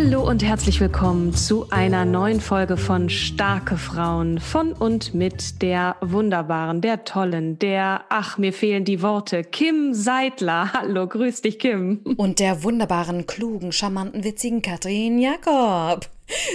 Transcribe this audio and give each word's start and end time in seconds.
Hallo 0.00 0.24
und 0.24 0.44
herzlich 0.44 0.78
willkommen 0.78 1.34
zu 1.34 1.70
einer 1.70 2.04
neuen 2.04 2.40
Folge 2.40 2.76
von 2.76 3.10
Starke 3.10 3.76
Frauen 3.76 4.38
von 4.38 4.72
und 4.72 5.12
mit 5.12 5.60
der 5.60 5.96
wunderbaren, 6.00 6.80
der 6.80 7.02
tollen, 7.02 7.58
der, 7.58 8.04
ach, 8.08 8.38
mir 8.38 8.52
fehlen 8.52 8.84
die 8.84 9.02
Worte, 9.02 9.42
Kim 9.42 9.94
Seidler. 9.94 10.72
Hallo, 10.72 11.08
grüß 11.08 11.42
dich, 11.42 11.58
Kim. 11.58 11.98
Und 12.16 12.38
der 12.38 12.62
wunderbaren, 12.62 13.26
klugen, 13.26 13.72
charmanten, 13.72 14.22
witzigen 14.22 14.62
Katrin 14.62 15.18
Jakob. 15.18 16.08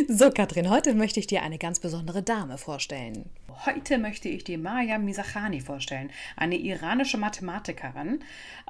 So, 0.07 0.29
Katrin, 0.31 0.69
heute 0.69 0.93
möchte 0.93 1.19
ich 1.19 1.27
dir 1.27 1.41
eine 1.41 1.57
ganz 1.57 1.81
besondere 1.81 2.23
Dame 2.23 2.57
vorstellen. 2.57 3.25
Heute 3.65 3.97
möchte 3.97 4.29
ich 4.29 4.43
dir 4.43 4.57
Maya 4.57 4.97
Misachani 4.97 5.61
vorstellen, 5.61 6.09
eine 6.35 6.57
iranische 6.57 7.17
Mathematikerin. 7.17 8.19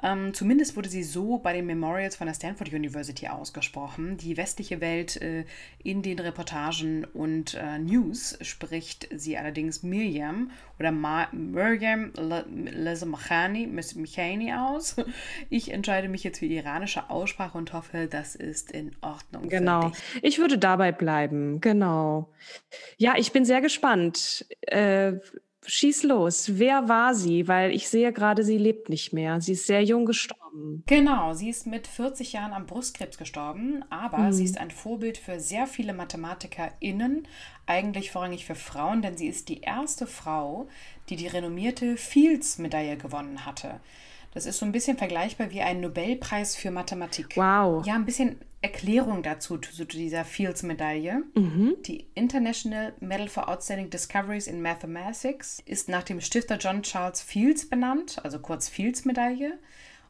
Ähm, 0.02 0.34
zumindest 0.34 0.76
wurde 0.76 0.88
sie 0.88 1.02
so 1.02 1.38
bei 1.38 1.52
den 1.52 1.66
Memorials 1.66 2.16
von 2.16 2.26
der 2.26 2.34
Stanford 2.34 2.72
University 2.72 3.28
ausgesprochen. 3.28 4.16
Die 4.18 4.36
westliche 4.36 4.80
Welt 4.80 5.20
äh, 5.20 5.44
in 5.82 6.02
den 6.02 6.18
Reportagen 6.18 7.04
und 7.04 7.54
äh, 7.54 7.78
News 7.78 8.38
spricht 8.42 9.08
sie 9.14 9.36
allerdings 9.36 9.82
Miriam 9.82 10.50
oder 10.78 10.90
Ma 10.92 11.28
Miriam 11.32 12.12
Lezamachani 12.16 13.66
Michani 13.66 14.52
aus. 14.52 14.96
Ich 15.50 15.70
entscheide 15.70 16.08
mich 16.08 16.24
jetzt 16.24 16.38
für 16.38 16.48
die 16.48 16.56
iranische 16.56 17.10
Aussprache 17.10 17.56
und 17.56 17.72
hoffe, 17.72 18.08
das 18.10 18.34
ist 18.34 18.72
in 18.72 18.94
Ordnung. 19.00 19.48
Genau. 19.48 19.92
Ich 20.22 20.38
würde 20.38 20.58
dabei 20.58 20.90
bleiben. 20.90 21.60
Genau. 21.60 22.28
Ja, 22.96 23.14
ich 23.16 23.32
bin 23.32 23.44
sehr 23.44 23.60
gespannt. 23.60 24.46
Äh, 24.74 25.20
schieß 25.66 26.02
los. 26.02 26.50
Wer 26.54 26.88
war 26.88 27.14
sie? 27.14 27.48
Weil 27.48 27.72
ich 27.72 27.88
sehe 27.88 28.12
gerade, 28.12 28.44
sie 28.44 28.58
lebt 28.58 28.88
nicht 28.88 29.12
mehr. 29.12 29.40
Sie 29.40 29.52
ist 29.52 29.66
sehr 29.66 29.82
jung 29.82 30.04
gestorben. 30.04 30.82
Genau, 30.86 31.32
sie 31.34 31.50
ist 31.50 31.66
mit 31.66 31.86
40 31.86 32.32
Jahren 32.32 32.52
am 32.52 32.66
Brustkrebs 32.66 33.18
gestorben, 33.18 33.84
aber 33.90 34.18
mhm. 34.18 34.32
sie 34.32 34.44
ist 34.44 34.58
ein 34.58 34.70
Vorbild 34.70 35.18
für 35.18 35.40
sehr 35.40 35.66
viele 35.66 35.92
MathematikerInnen, 35.94 37.26
eigentlich 37.66 38.12
vorrangig 38.12 38.44
für 38.44 38.54
Frauen, 38.54 39.02
denn 39.02 39.16
sie 39.16 39.26
ist 39.26 39.48
die 39.48 39.62
erste 39.62 40.06
Frau, 40.06 40.68
die 41.08 41.16
die 41.16 41.26
renommierte 41.26 41.96
Fields-Medaille 41.96 42.96
gewonnen 42.96 43.44
hatte. 43.44 43.80
Das 44.32 44.46
ist 44.46 44.58
so 44.58 44.66
ein 44.66 44.72
bisschen 44.72 44.98
vergleichbar 44.98 45.50
wie 45.50 45.60
ein 45.60 45.80
Nobelpreis 45.80 46.56
für 46.56 46.70
Mathematik. 46.70 47.36
Wow. 47.36 47.86
Ja, 47.86 47.94
ein 47.94 48.04
bisschen 48.04 48.40
Erklärung 48.64 49.22
dazu, 49.22 49.58
zu 49.58 49.84
dieser 49.84 50.24
Fields-Medaille. 50.24 51.22
Mhm. 51.34 51.76
Die 51.84 52.06
International 52.14 52.94
Medal 52.98 53.28
for 53.28 53.46
Outstanding 53.46 53.90
Discoveries 53.90 54.46
in 54.46 54.62
Mathematics 54.62 55.62
ist 55.66 55.90
nach 55.90 56.02
dem 56.02 56.22
Stifter 56.22 56.56
John 56.56 56.82
Charles 56.82 57.20
Fields 57.20 57.68
benannt, 57.68 58.24
also 58.24 58.38
kurz 58.38 58.70
Fields-Medaille. 58.70 59.58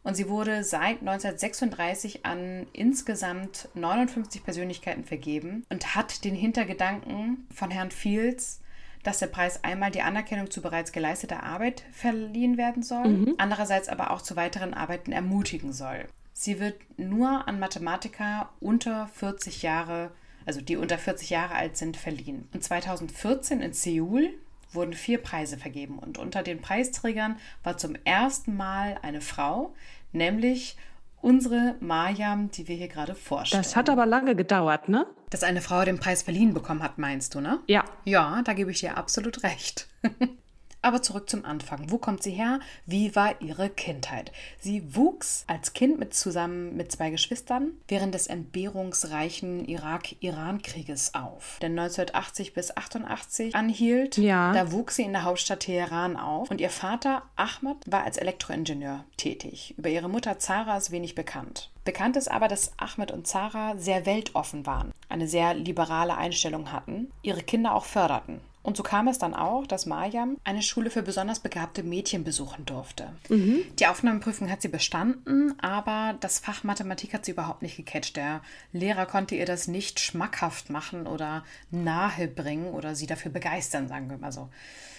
Und 0.04 0.14
sie 0.14 0.28
wurde 0.28 0.62
seit 0.62 1.00
1936 1.00 2.25
an 2.25 2.69
insgesamt 2.72 3.70
59 3.75 4.44
Persönlichkeiten 4.44 5.03
vergeben 5.03 5.64
und 5.69 5.97
hat 5.97 6.25
den 6.25 6.37
Hintergedanken 6.37 7.48
von 7.53 7.72
Herrn 7.72 7.91
Fields, 7.91 8.60
dass 9.03 9.19
der 9.19 9.26
Preis 9.26 9.64
einmal 9.64 9.91
die 9.91 10.03
Anerkennung 10.03 10.48
zu 10.48 10.62
bereits 10.62 10.93
geleisteter 10.93 11.43
Arbeit 11.43 11.82
verliehen 11.91 12.56
werden 12.56 12.84
soll, 12.84 13.09
mhm. 13.09 13.34
andererseits 13.37 13.88
aber 13.88 14.12
auch 14.12 14.22
zu 14.22 14.37
weiteren 14.37 14.75
Arbeiten 14.75 15.10
ermutigen 15.10 15.72
soll. 15.72 16.06
Sie 16.37 16.59
wird 16.59 16.77
nur 16.99 17.47
an 17.47 17.61
Mathematiker 17.61 18.50
unter 18.59 19.06
40 19.06 19.62
Jahre, 19.62 20.11
also 20.45 20.61
die 20.61 20.77
unter 20.77 20.99
40 20.99 21.31
Jahre 21.31 21.55
alt 21.55 21.77
sind, 21.77 21.97
verliehen. 21.97 22.49
Und 22.53 22.62
2014 22.62 23.61
in 23.61 23.72
Seoul 23.72 24.34
wurden 24.73 24.94
vier 24.94 25.19
Preise 25.19 25.56
vergeben 25.56 26.00
und 26.00 26.19
unter 26.19 26.43
den 26.43 26.61
Preisträgern 26.61 27.37
war 27.62 27.78
zum 27.78 27.94
ersten 28.05 28.56
Mal 28.56 28.99
eine 29.03 29.21
Frau, 29.21 29.75
nämlich 30.12 30.77
unsere 31.21 31.77
Mariam, 31.78 32.50
die 32.50 32.67
wir 32.67 32.75
hier 32.75 32.89
gerade 32.89 33.15
vorstellen. 33.15 33.62
Das 33.62 33.77
hat 33.77 33.89
aber 33.89 34.05
lange 34.05 34.34
gedauert, 34.34 34.89
ne? 34.89 35.06
Dass 35.31 35.44
eine 35.44 35.62
Frau 35.62 35.84
den 35.84 36.00
Preis 36.00 36.25
verliehen 36.25 36.53
bekommen 36.53 36.83
hat, 36.83 36.99
meinst 36.99 37.37
du, 37.37 37.41
ne? 37.41 37.61
Ja. 37.69 37.84
Ja, 38.05 38.43
da 38.43 38.55
gebe 38.55 38.73
ich 38.73 38.81
dir 38.81 38.99
absolut 38.99 39.44
recht. 39.44 39.89
Aber 40.84 41.00
zurück 41.00 41.31
zum 41.31 41.47
Anfang. 41.47 41.91
Wo 41.91 41.97
kommt 41.97 42.22
sie 42.22 42.33
her? 42.33 42.61
Wie 42.84 43.17
war 43.17 43.41
ihre 43.41 43.71
Kindheit? 43.71 44.33
Sie 44.61 44.95
wuchs 44.95 45.45
als 45.47 45.72
Kind 45.72 45.99
mit 45.99 46.12
zusammen 46.12 46.77
mit 46.77 46.93
zwei 46.93 47.09
Geschwistern 47.09 47.71
während 47.89 48.15
des 48.15 48.27
entbehrungsreichen 48.27 49.65
Irak-Iran-Krieges 49.65 51.15
auf. 51.15 51.56
Der 51.62 51.71
1980 51.71 52.53
bis 52.53 52.77
88 52.77 53.55
anhielt. 53.55 54.19
Ja. 54.19 54.53
Da 54.53 54.73
wuchs 54.73 54.97
sie 54.97 55.05
in 55.05 55.15
der 55.15 55.25
Hauptstadt 55.25 55.61
Teheran 55.61 56.19
auf 56.19 56.50
und 56.50 56.61
ihr 56.61 56.69
Vater 56.69 57.23
Ahmad 57.34 57.78
war 57.87 58.05
als 58.05 58.19
Elektroingenieur 58.19 59.06
tätig. 59.17 59.75
Über 59.78 59.89
ihre 59.89 60.11
Mutter 60.11 60.39
Zara 60.39 60.77
ist 60.77 60.91
wenig 60.91 61.15
bekannt. 61.15 61.71
Bekannt 61.87 62.17
ist 62.17 62.31
aber, 62.31 62.49
dass 62.49 62.73
Ahmed 62.78 63.11
und 63.11 63.27
Zara 63.27 63.75
sehr 63.78 64.05
weltoffen 64.05 64.67
waren, 64.67 64.93
eine 65.09 65.28
sehr 65.28 65.55
liberale 65.55 66.17
Einstellung 66.17 66.73
hatten, 66.73 67.11
ihre 67.23 67.43
Kinder 67.43 67.75
auch 67.75 67.84
förderten. 67.87 68.41
Und 68.64 68.78
so 68.78 68.82
kam 68.82 69.08
es 69.08 69.19
dann 69.19 69.34
auch, 69.34 69.66
dass 69.66 69.84
Mariam 69.84 70.38
eine 70.42 70.62
Schule 70.62 70.88
für 70.88 71.02
besonders 71.02 71.38
begabte 71.38 71.82
Mädchen 71.82 72.25
besuchen 72.25 72.64
durfte. 72.64 73.12
Mhm. 73.28 73.62
Die 73.78 73.86
Aufnahmeprüfung 73.86 74.50
hat 74.50 74.62
sie 74.62 74.69
bestanden, 74.69 75.54
aber 75.60 76.16
das 76.20 76.38
Fach 76.38 76.64
Mathematik 76.64 77.12
hat 77.12 77.26
sie 77.26 77.32
überhaupt 77.32 77.60
nicht 77.60 77.76
gecatcht. 77.76 78.16
Der 78.16 78.41
Lehrer 78.72 79.04
konnte 79.04 79.34
ihr 79.34 79.44
das 79.44 79.69
nicht 79.69 80.00
schmackhaft 80.00 80.70
machen 80.70 81.06
oder 81.06 81.44
nahebringen 81.70 82.72
oder 82.72 82.94
sie 82.94 83.06
dafür 83.06 83.30
begeistern, 83.30 83.86
sagen 83.86 84.08
wir 84.08 84.16
mal 84.16 84.32
so. 84.32 84.48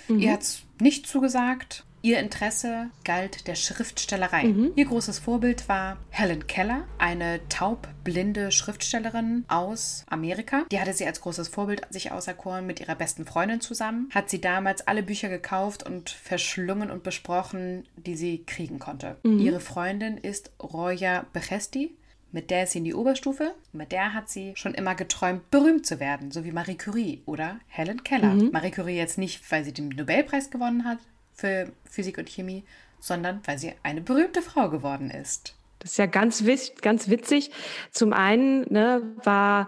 Mhm. 0.09 0.19
Ihr 0.19 0.31
hat 0.31 0.43
es 0.43 0.61
nicht 0.79 1.07
zugesagt 1.07 1.85
Ihr 2.05 2.19
Interesse 2.19 2.91
galt 3.03 3.47
der 3.47 3.55
Schriftstellerei. 3.55 4.43
Mhm. 4.43 4.73
Ihr 4.75 4.85
großes 4.85 5.17
Vorbild 5.17 5.67
war 5.67 5.97
Helen 6.11 6.45
Keller, 6.45 6.83
eine 6.99 7.39
taubblinde 7.49 8.51
Schriftstellerin 8.51 9.43
aus 9.47 10.05
Amerika. 10.07 10.65
Die 10.71 10.79
hatte 10.79 10.93
sie 10.93 11.07
als 11.07 11.19
großes 11.21 11.47
Vorbild 11.47 11.81
sich 11.89 12.11
auserkoren 12.11 12.67
mit 12.67 12.79
ihrer 12.79 12.93
besten 12.93 13.25
Freundin 13.25 13.59
zusammen. 13.59 14.11
Hat 14.13 14.29
sie 14.29 14.39
damals 14.39 14.87
alle 14.87 15.01
Bücher 15.01 15.29
gekauft 15.29 15.81
und 15.81 16.11
verschlungen 16.11 16.91
und 16.91 17.01
besprochen, 17.01 17.87
die 17.95 18.15
sie 18.15 18.43
kriegen 18.45 18.77
konnte. 18.77 19.17
Mhm. 19.23 19.39
Ihre 19.39 19.59
Freundin 19.59 20.17
ist 20.17 20.51
Roya 20.61 21.25
Bechesti. 21.33 21.97
Mit 22.31 22.51
der 22.51 22.65
ist 22.65 22.73
sie 22.73 22.79
in 22.79 22.85
die 22.85 22.93
Oberstufe. 22.93 23.55
Mit 23.73 23.91
der 23.91 24.13
hat 24.13 24.29
sie 24.29 24.53
schon 24.55 24.75
immer 24.75 24.93
geträumt, 24.93 25.49
berühmt 25.49 25.87
zu 25.87 25.99
werden, 25.99 26.29
so 26.29 26.43
wie 26.43 26.51
Marie 26.51 26.77
Curie 26.77 27.23
oder 27.25 27.59
Helen 27.65 28.03
Keller. 28.03 28.35
Mhm. 28.35 28.51
Marie 28.51 28.69
Curie 28.69 28.95
jetzt 28.95 29.17
nicht, 29.17 29.49
weil 29.51 29.63
sie 29.63 29.73
den 29.73 29.89
Nobelpreis 29.89 30.51
gewonnen 30.51 30.85
hat, 30.85 30.99
für 31.35 31.71
Physik 31.89 32.17
und 32.17 32.29
Chemie, 32.29 32.63
sondern 32.99 33.41
weil 33.45 33.59
sie 33.59 33.73
eine 33.83 34.01
berühmte 34.01 34.41
Frau 34.41 34.69
geworden 34.69 35.11
ist. 35.11 35.55
Das 35.79 35.91
ist 35.91 35.97
ja 35.97 36.07
ganz, 36.07 36.43
ganz 36.81 37.09
witzig. 37.09 37.51
Zum 37.91 38.13
einen 38.13 38.61
ne, 38.71 39.03
war, 39.23 39.67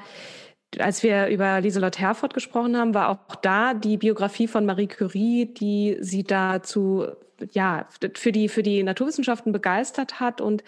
als 0.80 1.04
wir 1.04 1.28
über 1.28 1.62
Lieselott 1.62 2.00
Herford 2.00 2.34
gesprochen 2.34 2.76
haben, 2.76 2.94
war 2.94 3.10
auch 3.10 3.36
da 3.36 3.74
die 3.74 3.98
Biografie 3.98 4.48
von 4.48 4.66
Marie 4.66 4.88
Curie, 4.88 5.46
die 5.46 5.98
sie 6.00 6.24
da 6.24 6.64
zu 6.64 7.08
ja, 7.52 7.88
für 8.16 8.32
die, 8.32 8.50
für 8.50 8.64
die 8.64 8.84
Naturwissenschaften 8.84 9.52
begeistert 9.52 10.20
hat. 10.20 10.42
Und 10.42 10.64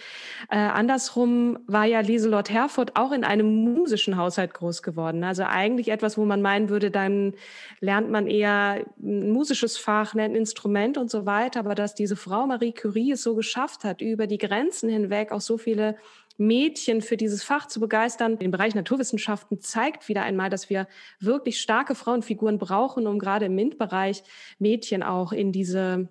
äh, 0.49 0.57
andersrum 0.57 1.59
war 1.67 1.85
ja 1.85 1.99
Lieselott 1.99 2.49
Herford 2.49 2.95
auch 2.95 3.11
in 3.11 3.23
einem 3.23 3.63
musischen 3.73 4.17
Haushalt 4.17 4.53
groß 4.53 4.83
geworden. 4.83 5.23
Also 5.23 5.43
eigentlich 5.43 5.89
etwas, 5.89 6.17
wo 6.17 6.25
man 6.25 6.41
meinen 6.41 6.69
würde, 6.69 6.91
dann 6.91 7.33
lernt 7.79 8.09
man 8.09 8.27
eher 8.27 8.85
ein 9.01 9.31
musisches 9.31 9.77
Fach, 9.77 10.13
ein 10.13 10.35
Instrument 10.35 10.97
und 10.97 11.09
so 11.09 11.25
weiter. 11.25 11.61
Aber 11.61 11.75
dass 11.75 11.95
diese 11.95 12.15
Frau 12.15 12.45
Marie 12.47 12.73
Curie 12.73 13.11
es 13.11 13.23
so 13.23 13.35
geschafft 13.35 13.83
hat, 13.83 14.01
über 14.01 14.27
die 14.27 14.37
Grenzen 14.37 14.89
hinweg 14.89 15.31
auch 15.31 15.41
so 15.41 15.57
viele 15.57 15.95
Mädchen 16.39 17.01
für 17.01 17.17
dieses 17.17 17.43
Fach 17.43 17.67
zu 17.67 17.81
begeistern. 17.81 18.37
Im 18.37 18.51
Bereich 18.51 18.73
Naturwissenschaften 18.73 19.59
zeigt 19.59 20.07
wieder 20.07 20.23
einmal, 20.23 20.49
dass 20.49 20.69
wir 20.69 20.87
wirklich 21.19 21.59
starke 21.59 21.95
Frauenfiguren 21.95 22.57
brauchen, 22.57 23.07
um 23.07 23.19
gerade 23.19 23.45
im 23.45 23.55
MINT-Bereich 23.55 24.23
Mädchen 24.57 25.03
auch 25.03 25.33
in 25.33 25.51
diese 25.51 26.07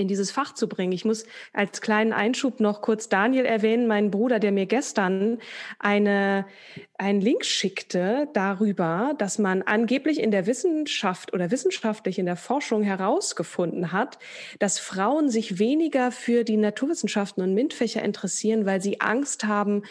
in 0.00 0.08
dieses 0.08 0.30
Fach 0.30 0.54
zu 0.54 0.68
bringen. 0.68 0.92
Ich 0.92 1.04
muss 1.04 1.24
als 1.52 1.80
kleinen 1.80 2.12
Einschub 2.12 2.60
noch 2.60 2.82
kurz 2.82 3.08
Daniel 3.08 3.44
erwähnen, 3.44 3.86
meinen 3.86 4.10
Bruder, 4.10 4.38
der 4.38 4.50
mir 4.50 4.66
gestern 4.66 5.38
eine, 5.78 6.46
einen 6.98 7.20
Link 7.20 7.44
schickte 7.44 8.28
darüber, 8.32 9.14
dass 9.18 9.38
man 9.38 9.62
angeblich 9.62 10.20
in 10.20 10.30
der 10.30 10.46
Wissenschaft 10.46 11.32
oder 11.32 11.50
wissenschaftlich 11.50 12.18
in 12.18 12.26
der 12.26 12.36
Forschung 12.36 12.82
herausgefunden 12.82 13.92
hat, 13.92 14.18
dass 14.58 14.78
Frauen 14.78 15.28
sich 15.28 15.58
weniger 15.58 16.10
für 16.10 16.44
die 16.44 16.56
Naturwissenschaften 16.56 17.42
und 17.42 17.54
MINT-Fächer 17.54 18.02
interessieren, 18.02 18.66
weil 18.66 18.80
sie 18.80 19.00
Angst 19.00 19.44
haben, 19.44 19.82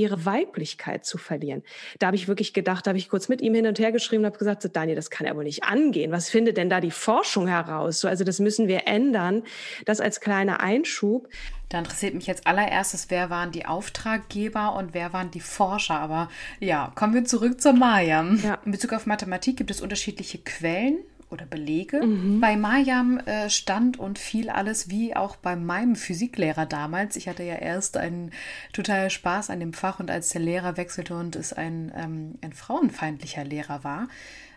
ihre 0.00 0.24
Weiblichkeit 0.24 1.04
zu 1.04 1.18
verlieren. 1.18 1.62
Da 1.98 2.08
habe 2.08 2.16
ich 2.16 2.28
wirklich 2.28 2.52
gedacht, 2.52 2.86
da 2.86 2.90
habe 2.90 2.98
ich 2.98 3.08
kurz 3.08 3.28
mit 3.28 3.40
ihm 3.40 3.54
hin 3.54 3.66
und 3.66 3.78
her 3.78 3.92
geschrieben 3.92 4.22
und 4.22 4.26
habe 4.26 4.38
gesagt, 4.38 4.62
so, 4.62 4.68
Daniel, 4.68 4.96
das 4.96 5.10
kann 5.10 5.26
ja 5.26 5.36
wohl 5.36 5.44
nicht 5.44 5.64
angehen. 5.64 6.12
Was 6.12 6.30
findet 6.30 6.56
denn 6.56 6.70
da 6.70 6.80
die 6.80 6.90
Forschung 6.90 7.46
heraus? 7.46 8.00
So, 8.00 8.08
also 8.08 8.24
das 8.24 8.38
müssen 8.38 8.68
wir 8.68 8.86
ändern. 8.86 9.42
Das 9.84 10.00
als 10.00 10.20
kleiner 10.20 10.60
Einschub. 10.60 11.28
Da 11.68 11.78
interessiert 11.78 12.14
mich 12.14 12.26
jetzt 12.26 12.46
allererstes, 12.46 13.10
wer 13.10 13.28
waren 13.28 13.52
die 13.52 13.66
Auftraggeber 13.66 14.74
und 14.74 14.94
wer 14.94 15.12
waren 15.12 15.30
die 15.30 15.40
Forscher. 15.40 15.98
Aber 15.98 16.28
ja, 16.60 16.92
kommen 16.94 17.14
wir 17.14 17.24
zurück 17.24 17.60
zur 17.60 17.74
Mariam. 17.74 18.40
Ja. 18.42 18.58
In 18.64 18.72
Bezug 18.72 18.92
auf 18.94 19.06
Mathematik 19.06 19.58
gibt 19.58 19.70
es 19.70 19.80
unterschiedliche 19.80 20.38
Quellen 20.38 20.98
oder 21.30 21.46
Belege. 21.46 22.04
Mhm. 22.04 22.40
Bei 22.40 22.56
Mayam 22.56 23.18
äh, 23.18 23.50
stand 23.50 23.98
und 23.98 24.18
fiel 24.18 24.50
alles 24.50 24.90
wie 24.90 25.14
auch 25.14 25.36
bei 25.36 25.56
meinem 25.56 25.96
Physiklehrer 25.96 26.66
damals. 26.66 27.16
Ich 27.16 27.28
hatte 27.28 27.42
ja 27.42 27.56
erst 27.56 27.96
einen 27.96 28.32
total 28.72 29.10
Spaß 29.10 29.50
an 29.50 29.60
dem 29.60 29.72
Fach 29.72 30.00
und 30.00 30.10
als 30.10 30.30
der 30.30 30.40
Lehrer 30.40 30.76
wechselte 30.76 31.16
und 31.16 31.36
es 31.36 31.52
ein, 31.52 31.92
ähm, 31.94 32.34
ein 32.42 32.52
frauenfeindlicher 32.52 33.44
Lehrer 33.44 33.84
war, 33.84 34.08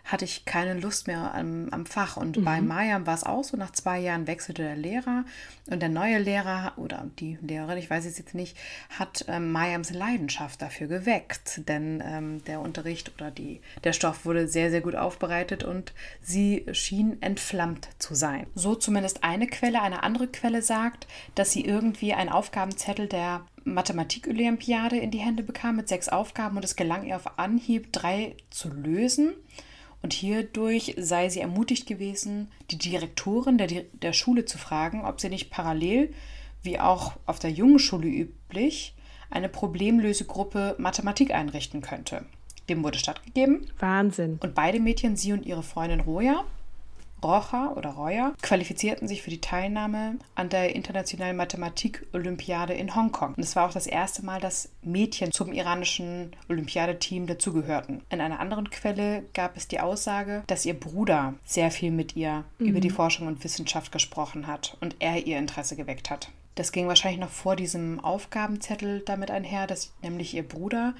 hatte 0.04 0.24
ich 0.24 0.44
keine 0.44 0.74
Lust 0.74 1.06
mehr 1.06 1.34
am, 1.34 1.68
am 1.70 1.86
Fach. 1.86 2.16
Und 2.16 2.36
mhm. 2.36 2.44
bei 2.44 2.60
Mayam 2.60 3.06
war 3.06 3.14
es 3.14 3.24
auch 3.24 3.44
so, 3.44 3.56
nach 3.56 3.72
zwei 3.72 3.98
Jahren 3.98 4.26
wechselte 4.26 4.62
der 4.62 4.76
Lehrer 4.76 5.24
und 5.70 5.80
der 5.80 5.88
neue 5.88 6.18
Lehrer 6.18 6.72
oder 6.76 7.06
die 7.18 7.38
Lehrerin, 7.40 7.78
ich 7.78 7.88
weiß 7.88 8.04
es 8.04 8.18
jetzt 8.18 8.34
nicht, 8.34 8.56
hat 8.90 9.24
ähm, 9.28 9.52
Mayams 9.52 9.90
Leidenschaft 9.92 10.60
dafür 10.60 10.88
geweckt. 10.88 11.68
Denn 11.68 12.02
ähm, 12.04 12.44
der 12.44 12.60
Unterricht 12.60 13.12
oder 13.14 13.30
die, 13.30 13.60
der 13.84 13.92
Stoff 13.92 14.24
wurde 14.24 14.48
sehr, 14.48 14.70
sehr 14.70 14.80
gut 14.80 14.96
aufbereitet 14.96 15.64
und 15.64 15.92
sie 16.20 16.66
schien 16.72 17.20
entflammt 17.22 17.88
zu 17.98 18.14
sein. 18.14 18.46
So 18.54 18.74
zumindest 18.74 19.22
eine 19.24 19.46
Quelle. 19.46 19.82
Eine 19.82 20.02
andere 20.02 20.26
Quelle 20.26 20.62
sagt, 20.62 21.06
dass 21.34 21.52
sie 21.52 21.64
irgendwie 21.64 22.12
einen 22.12 22.30
Aufgabenzettel 22.30 23.06
der 23.06 23.46
Mathematik-Olympiade 23.64 24.96
in 24.98 25.10
die 25.10 25.18
Hände 25.18 25.42
bekam 25.42 25.76
mit 25.76 25.88
sechs 25.88 26.08
Aufgaben 26.08 26.56
und 26.56 26.64
es 26.64 26.76
gelang 26.76 27.04
ihr 27.04 27.16
auf 27.16 27.38
Anhieb 27.38 27.92
drei 27.92 28.36
zu 28.50 28.68
lösen. 28.68 29.34
Und 30.02 30.12
hierdurch 30.12 30.96
sei 30.98 31.28
sie 31.28 31.40
ermutigt 31.40 31.86
gewesen, 31.86 32.50
die 32.70 32.78
Direktorin 32.78 33.56
der, 33.56 33.68
der 33.92 34.12
Schule 34.12 34.44
zu 34.44 34.58
fragen, 34.58 35.04
ob 35.04 35.20
sie 35.20 35.28
nicht 35.28 35.50
parallel, 35.50 36.12
wie 36.62 36.80
auch 36.80 37.14
auf 37.26 37.38
der 37.38 37.50
jungen 37.50 37.78
Schule 37.78 38.08
üblich, 38.08 38.94
eine 39.30 39.48
Problemlösegruppe 39.48 40.74
Mathematik 40.78 41.32
einrichten 41.32 41.80
könnte. 41.80 42.26
Dem 42.68 42.84
wurde 42.84 42.98
stattgegeben. 42.98 43.66
Wahnsinn. 43.78 44.38
Und 44.40 44.54
beide 44.54 44.80
Mädchen, 44.80 45.16
sie 45.16 45.32
und 45.32 45.46
ihre 45.46 45.62
Freundin 45.62 46.00
Roja, 46.00 46.44
Rocha 47.22 47.72
oder 47.76 47.90
Roya 47.90 48.32
qualifizierten 48.42 49.08
sich 49.08 49.22
für 49.22 49.30
die 49.30 49.40
Teilnahme 49.40 50.18
an 50.34 50.48
der 50.48 50.74
Internationalen 50.74 51.36
Mathematik-Olympiade 51.36 52.74
in 52.74 52.94
Hongkong. 52.94 53.34
Und 53.34 53.42
es 53.42 53.56
war 53.56 53.68
auch 53.68 53.72
das 53.72 53.86
erste 53.86 54.24
Mal, 54.24 54.40
dass 54.40 54.70
Mädchen 54.82 55.32
zum 55.32 55.52
iranischen 55.52 56.34
Olympiadeteam 56.48 57.26
dazugehörten. 57.26 58.02
In 58.10 58.20
einer 58.20 58.40
anderen 58.40 58.70
Quelle 58.70 59.24
gab 59.34 59.56
es 59.56 59.68
die 59.68 59.80
Aussage, 59.80 60.42
dass 60.46 60.66
ihr 60.66 60.78
Bruder 60.78 61.34
sehr 61.44 61.70
viel 61.70 61.90
mit 61.90 62.16
ihr 62.16 62.44
mhm. 62.58 62.66
über 62.66 62.80
die 62.80 62.90
Forschung 62.90 63.26
und 63.26 63.44
Wissenschaft 63.44 63.92
gesprochen 63.92 64.46
hat 64.46 64.76
und 64.80 64.96
er 64.98 65.26
ihr 65.26 65.38
Interesse 65.38 65.76
geweckt 65.76 66.10
hat. 66.10 66.30
Das 66.54 66.72
ging 66.72 66.86
wahrscheinlich 66.86 67.20
noch 67.20 67.30
vor 67.30 67.56
diesem 67.56 68.00
Aufgabenzettel 68.00 69.00
damit 69.00 69.30
einher, 69.30 69.66
dass 69.66 69.92
nämlich 70.02 70.34
ihr 70.34 70.46
Bruder 70.46 70.94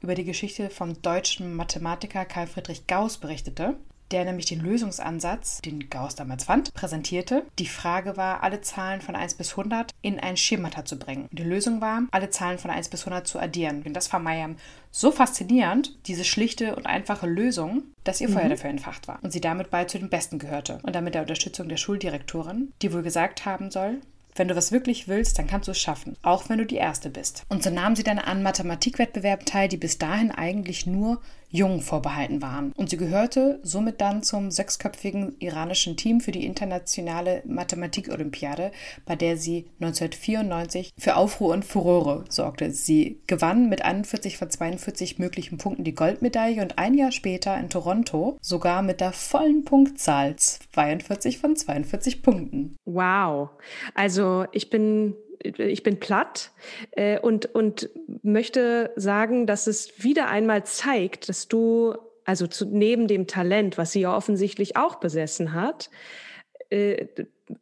über 0.00 0.14
die 0.14 0.24
Geschichte 0.24 0.70
vom 0.70 1.00
deutschen 1.02 1.54
Mathematiker 1.54 2.24
Karl 2.26 2.46
Friedrich 2.46 2.86
Gauss 2.86 3.16
berichtete 3.16 3.76
der 4.10 4.24
nämlich 4.24 4.46
den 4.46 4.60
Lösungsansatz, 4.60 5.60
den 5.62 5.88
Gauss 5.90 6.14
damals 6.14 6.44
fand, 6.44 6.72
präsentierte. 6.74 7.44
Die 7.58 7.66
Frage 7.66 8.16
war, 8.16 8.42
alle 8.42 8.60
Zahlen 8.60 9.00
von 9.00 9.16
1 9.16 9.34
bis 9.34 9.50
100 9.52 9.92
in 10.02 10.20
ein 10.20 10.36
Schemata 10.36 10.84
zu 10.84 10.98
bringen. 10.98 11.28
Die 11.32 11.42
Lösung 11.42 11.80
war, 11.80 12.02
alle 12.10 12.30
Zahlen 12.30 12.58
von 12.58 12.70
1 12.70 12.88
bis 12.88 13.02
100 13.02 13.26
zu 13.26 13.38
addieren. 13.38 13.82
Und 13.84 13.94
das 13.94 14.12
war 14.12 14.20
Mayam 14.20 14.56
so 14.90 15.10
faszinierend, 15.10 15.96
diese 16.06 16.24
schlichte 16.24 16.76
und 16.76 16.86
einfache 16.86 17.26
Lösung, 17.26 17.82
dass 18.04 18.20
ihr 18.20 18.28
Feuer 18.28 18.44
mhm. 18.44 18.50
dafür 18.50 18.70
entfacht 18.70 19.08
war 19.08 19.18
und 19.22 19.32
sie 19.32 19.40
damit 19.40 19.70
bald 19.70 19.90
zu 19.90 19.98
den 19.98 20.10
Besten 20.10 20.38
gehörte. 20.38 20.78
Und 20.82 20.94
damit 20.94 21.14
der 21.14 21.22
Unterstützung 21.22 21.68
der 21.68 21.78
Schuldirektorin, 21.78 22.72
die 22.82 22.92
wohl 22.92 23.02
gesagt 23.02 23.44
haben 23.44 23.70
soll, 23.70 24.00
wenn 24.36 24.48
du 24.48 24.56
was 24.56 24.72
wirklich 24.72 25.06
willst, 25.08 25.38
dann 25.38 25.46
kannst 25.46 25.68
du 25.68 25.72
es 25.72 25.80
schaffen, 25.80 26.16
auch 26.22 26.48
wenn 26.48 26.58
du 26.58 26.66
die 26.66 26.76
Erste 26.76 27.08
bist. 27.08 27.44
Und 27.48 27.62
so 27.62 27.70
nahm 27.70 27.94
sie 27.94 28.02
dann 28.02 28.18
an 28.18 28.42
Mathematikwettbewerben 28.42 29.46
teil, 29.46 29.68
die 29.68 29.76
bis 29.76 29.98
dahin 29.98 30.32
eigentlich 30.32 30.86
nur 30.86 31.20
Jungen 31.54 31.80
vorbehalten 31.80 32.42
waren. 32.42 32.72
Und 32.76 32.90
sie 32.90 32.96
gehörte 32.96 33.60
somit 33.62 34.00
dann 34.00 34.22
zum 34.22 34.50
sechsköpfigen 34.50 35.36
iranischen 35.38 35.96
Team 35.96 36.20
für 36.20 36.32
die 36.32 36.44
internationale 36.44 37.42
Mathematik-Olympiade, 37.46 38.72
bei 39.06 39.14
der 39.14 39.36
sie 39.36 39.66
1994 39.80 40.92
für 40.98 41.16
Aufruhr 41.16 41.52
und 41.52 41.64
Furore 41.64 42.24
sorgte. 42.28 42.70
Sie 42.70 43.20
gewann 43.26 43.68
mit 43.68 43.84
41 43.84 44.36
von 44.36 44.50
42 44.50 45.18
möglichen 45.18 45.56
Punkten 45.56 45.84
die 45.84 45.94
Goldmedaille 45.94 46.60
und 46.60 46.78
ein 46.78 46.94
Jahr 46.94 47.12
später 47.12 47.56
in 47.58 47.70
Toronto 47.70 48.36
sogar 48.40 48.82
mit 48.82 49.00
der 49.00 49.12
vollen 49.12 49.64
Punktzahl 49.64 50.34
42 50.36 51.38
von 51.38 51.54
42 51.54 52.22
Punkten. 52.22 52.76
Wow. 52.84 53.50
Also 53.94 54.46
ich 54.50 54.70
bin 54.70 55.14
ich 55.44 55.82
bin 55.82 56.00
platt 56.00 56.50
äh, 56.92 57.18
und, 57.18 57.54
und 57.54 57.90
möchte 58.22 58.92
sagen, 58.96 59.46
dass 59.46 59.66
es 59.66 60.02
wieder 60.02 60.28
einmal 60.28 60.64
zeigt, 60.64 61.28
dass 61.28 61.48
du, 61.48 61.94
also 62.24 62.46
zu, 62.46 62.66
neben 62.66 63.06
dem 63.06 63.26
Talent, 63.26 63.78
was 63.78 63.92
sie 63.92 64.00
ja 64.00 64.16
offensichtlich 64.16 64.76
auch 64.76 64.96
besessen 64.96 65.52
hat, 65.52 65.90
äh, 66.74 67.06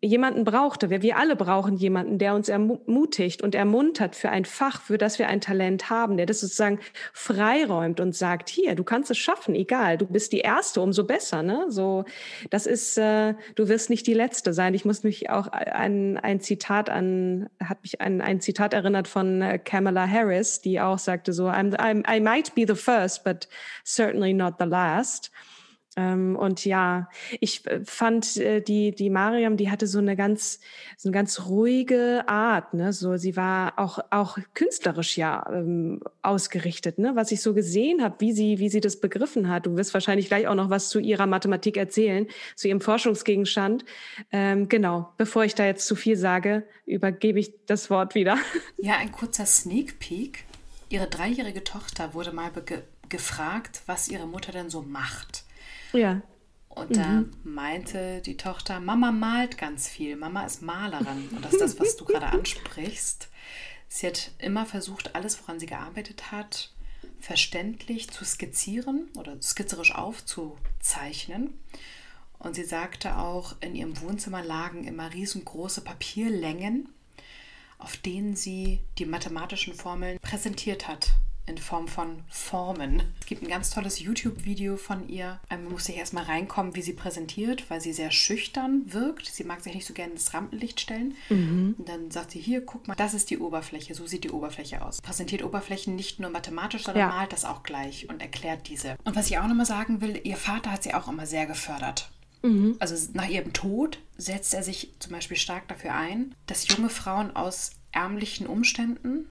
jemanden 0.00 0.44
brauchte. 0.44 0.90
Wir, 0.90 1.02
wir 1.02 1.16
alle 1.16 1.34
brauchen 1.34 1.76
jemanden, 1.76 2.18
der 2.18 2.34
uns 2.34 2.48
ermutigt 2.48 3.42
und 3.42 3.54
ermuntert 3.54 4.14
für 4.14 4.30
ein 4.30 4.44
Fach, 4.44 4.80
für 4.80 4.96
das 4.96 5.18
wir 5.18 5.28
ein 5.28 5.40
Talent 5.40 5.90
haben, 5.90 6.16
der 6.16 6.26
das 6.26 6.40
sozusagen 6.40 6.78
freiräumt 7.12 7.98
und 7.98 8.14
sagt, 8.14 8.48
hier, 8.48 8.76
du 8.76 8.84
kannst 8.84 9.10
es 9.10 9.18
schaffen, 9.18 9.54
egal, 9.54 9.98
du 9.98 10.06
bist 10.06 10.32
die 10.32 10.40
Erste, 10.40 10.80
umso 10.80 11.04
besser. 11.04 11.42
Ne? 11.42 11.66
So, 11.68 12.04
das 12.50 12.66
ist, 12.66 12.96
äh, 12.96 13.34
du 13.56 13.68
wirst 13.68 13.90
nicht 13.90 14.06
die 14.06 14.14
Letzte 14.14 14.54
sein. 14.54 14.74
Ich 14.74 14.84
muss 14.84 15.02
mich 15.02 15.30
auch 15.30 15.48
an 15.50 16.16
ein 16.16 16.40
Zitat 16.40 16.88
an, 16.88 17.48
hat 17.62 17.82
mich 17.82 18.00
an 18.00 18.20
ein 18.20 18.40
Zitat 18.40 18.74
erinnert 18.74 19.08
von 19.08 19.42
äh, 19.42 19.58
Kamala 19.58 20.06
Harris, 20.08 20.60
die 20.60 20.80
auch 20.80 20.98
sagte 20.98 21.32
so, 21.32 21.48
I'm, 21.48 21.74
I'm, 21.76 22.04
I 22.08 22.20
might 22.20 22.54
be 22.54 22.64
the 22.66 22.80
first, 22.80 23.24
but 23.24 23.48
certainly 23.84 24.32
not 24.32 24.54
the 24.60 24.66
last. 24.66 25.32
Ähm, 25.96 26.36
und 26.36 26.64
ja, 26.64 27.08
ich 27.40 27.66
äh, 27.66 27.80
fand 27.84 28.38
äh, 28.38 28.62
die 28.62 28.94
die 28.94 29.10
Mariam, 29.10 29.58
die 29.58 29.70
hatte 29.70 29.86
so 29.86 29.98
eine 29.98 30.16
ganz 30.16 30.58
so 30.96 31.08
eine 31.08 31.14
ganz 31.14 31.46
ruhige 31.46 32.24
Art, 32.26 32.72
ne? 32.72 32.92
So 32.92 33.16
sie 33.18 33.36
war 33.36 33.78
auch 33.78 33.98
auch 34.10 34.38
künstlerisch 34.54 35.18
ja 35.18 35.44
ähm, 35.52 36.00
ausgerichtet, 36.22 36.98
ne? 36.98 37.12
Was 37.14 37.30
ich 37.30 37.42
so 37.42 37.52
gesehen 37.52 38.02
habe, 38.02 38.16
wie 38.20 38.32
sie 38.32 38.58
wie 38.58 38.70
sie 38.70 38.80
das 38.80 39.00
begriffen 39.00 39.48
hat. 39.48 39.66
Du 39.66 39.76
wirst 39.76 39.92
wahrscheinlich 39.92 40.28
gleich 40.28 40.46
auch 40.46 40.54
noch 40.54 40.70
was 40.70 40.88
zu 40.88 40.98
ihrer 40.98 41.26
Mathematik 41.26 41.76
erzählen, 41.76 42.26
zu 42.56 42.68
ihrem 42.68 42.80
Forschungsgegenstand. 42.80 43.84
Ähm, 44.30 44.70
genau, 44.70 45.12
bevor 45.18 45.44
ich 45.44 45.54
da 45.54 45.66
jetzt 45.66 45.86
zu 45.86 45.94
viel 45.94 46.16
sage, 46.16 46.64
übergebe 46.86 47.38
ich 47.38 47.52
das 47.66 47.90
Wort 47.90 48.14
wieder. 48.14 48.38
Ja, 48.78 48.96
ein 48.96 49.12
kurzer 49.12 49.46
Sneak 49.46 50.00
Peek. 50.00 50.44
Ihre 50.88 51.06
dreijährige 51.06 51.62
Tochter 51.62 52.14
wurde 52.14 52.32
mal 52.32 52.50
gefragt, 53.08 53.82
was 53.86 54.08
ihre 54.08 54.26
Mutter 54.26 54.50
denn 54.50 54.70
so 54.70 54.82
macht. 54.82 55.41
Ja. 55.92 56.22
Und 56.68 56.90
mhm. 56.90 56.94
da 56.94 57.24
meinte 57.44 58.22
die 58.22 58.36
Tochter, 58.36 58.80
Mama 58.80 59.12
malt 59.12 59.58
ganz 59.58 59.88
viel, 59.88 60.16
Mama 60.16 60.44
ist 60.44 60.62
Malerin. 60.62 61.28
Und 61.30 61.44
das 61.44 61.52
ist 61.52 61.60
das, 61.60 61.80
was 61.80 61.96
du 61.96 62.04
gerade 62.04 62.26
ansprichst. 62.32 63.28
Sie 63.88 64.06
hat 64.06 64.30
immer 64.38 64.64
versucht, 64.64 65.14
alles, 65.14 65.40
woran 65.42 65.60
sie 65.60 65.66
gearbeitet 65.66 66.32
hat, 66.32 66.72
verständlich 67.20 68.10
zu 68.10 68.24
skizzieren 68.24 69.10
oder 69.18 69.40
skizzerisch 69.42 69.94
aufzuzeichnen. 69.94 71.52
Und 72.38 72.54
sie 72.54 72.64
sagte 72.64 73.18
auch, 73.18 73.54
in 73.60 73.74
ihrem 73.74 74.00
Wohnzimmer 74.00 74.42
lagen 74.42 74.84
immer 74.84 75.12
riesengroße 75.12 75.82
Papierlängen, 75.82 76.88
auf 77.78 77.96
denen 77.98 78.34
sie 78.34 78.80
die 78.98 79.06
mathematischen 79.06 79.74
Formeln 79.74 80.18
präsentiert 80.20 80.88
hat 80.88 81.10
in 81.46 81.58
Form 81.58 81.88
von 81.88 82.22
Formen. 82.28 83.02
Es 83.20 83.26
gibt 83.26 83.42
ein 83.42 83.48
ganz 83.48 83.70
tolles 83.70 83.98
YouTube-Video 83.98 84.76
von 84.76 85.08
ihr. 85.08 85.40
Ähm, 85.50 85.64
man 85.64 85.72
muss 85.72 85.86
sich 85.86 85.96
erstmal 85.96 86.24
reinkommen, 86.24 86.74
wie 86.76 86.82
sie 86.82 86.92
präsentiert, 86.92 87.68
weil 87.68 87.80
sie 87.80 87.92
sehr 87.92 88.10
schüchtern 88.10 88.84
wirkt. 88.86 89.26
Sie 89.26 89.44
mag 89.44 89.60
sich 89.60 89.74
nicht 89.74 89.86
so 89.86 89.94
gerne 89.94 90.12
ins 90.12 90.32
Rampenlicht 90.34 90.80
stellen. 90.80 91.16
Mhm. 91.28 91.74
Und 91.78 91.88
dann 91.88 92.10
sagt 92.10 92.30
sie, 92.30 92.40
hier, 92.40 92.64
guck 92.64 92.86
mal, 92.86 92.94
das 92.94 93.14
ist 93.14 93.30
die 93.30 93.38
Oberfläche, 93.38 93.94
so 93.94 94.06
sieht 94.06 94.24
die 94.24 94.30
Oberfläche 94.30 94.84
aus. 94.84 95.00
Präsentiert 95.00 95.42
Oberflächen 95.42 95.96
nicht 95.96 96.20
nur 96.20 96.30
mathematisch, 96.30 96.84
sondern 96.84 97.08
ja. 97.08 97.14
malt 97.14 97.32
das 97.32 97.44
auch 97.44 97.62
gleich 97.62 98.08
und 98.08 98.22
erklärt 98.22 98.68
diese. 98.68 98.96
Und 99.04 99.16
was 99.16 99.28
ich 99.28 99.38
auch 99.38 99.46
nochmal 99.46 99.66
sagen 99.66 100.00
will, 100.00 100.20
ihr 100.22 100.36
Vater 100.36 100.70
hat 100.70 100.82
sie 100.82 100.94
auch 100.94 101.08
immer 101.08 101.26
sehr 101.26 101.46
gefördert. 101.46 102.10
Mhm. 102.42 102.76
Also 102.78 103.10
nach 103.14 103.28
ihrem 103.28 103.52
Tod 103.52 103.98
setzt 104.16 104.54
er 104.54 104.62
sich 104.62 104.94
zum 104.98 105.12
Beispiel 105.12 105.36
stark 105.36 105.68
dafür 105.68 105.94
ein, 105.94 106.34
dass 106.46 106.68
junge 106.68 106.88
Frauen 106.88 107.34
aus 107.34 107.72
ärmlichen 107.92 108.46
Umständen, 108.46 109.26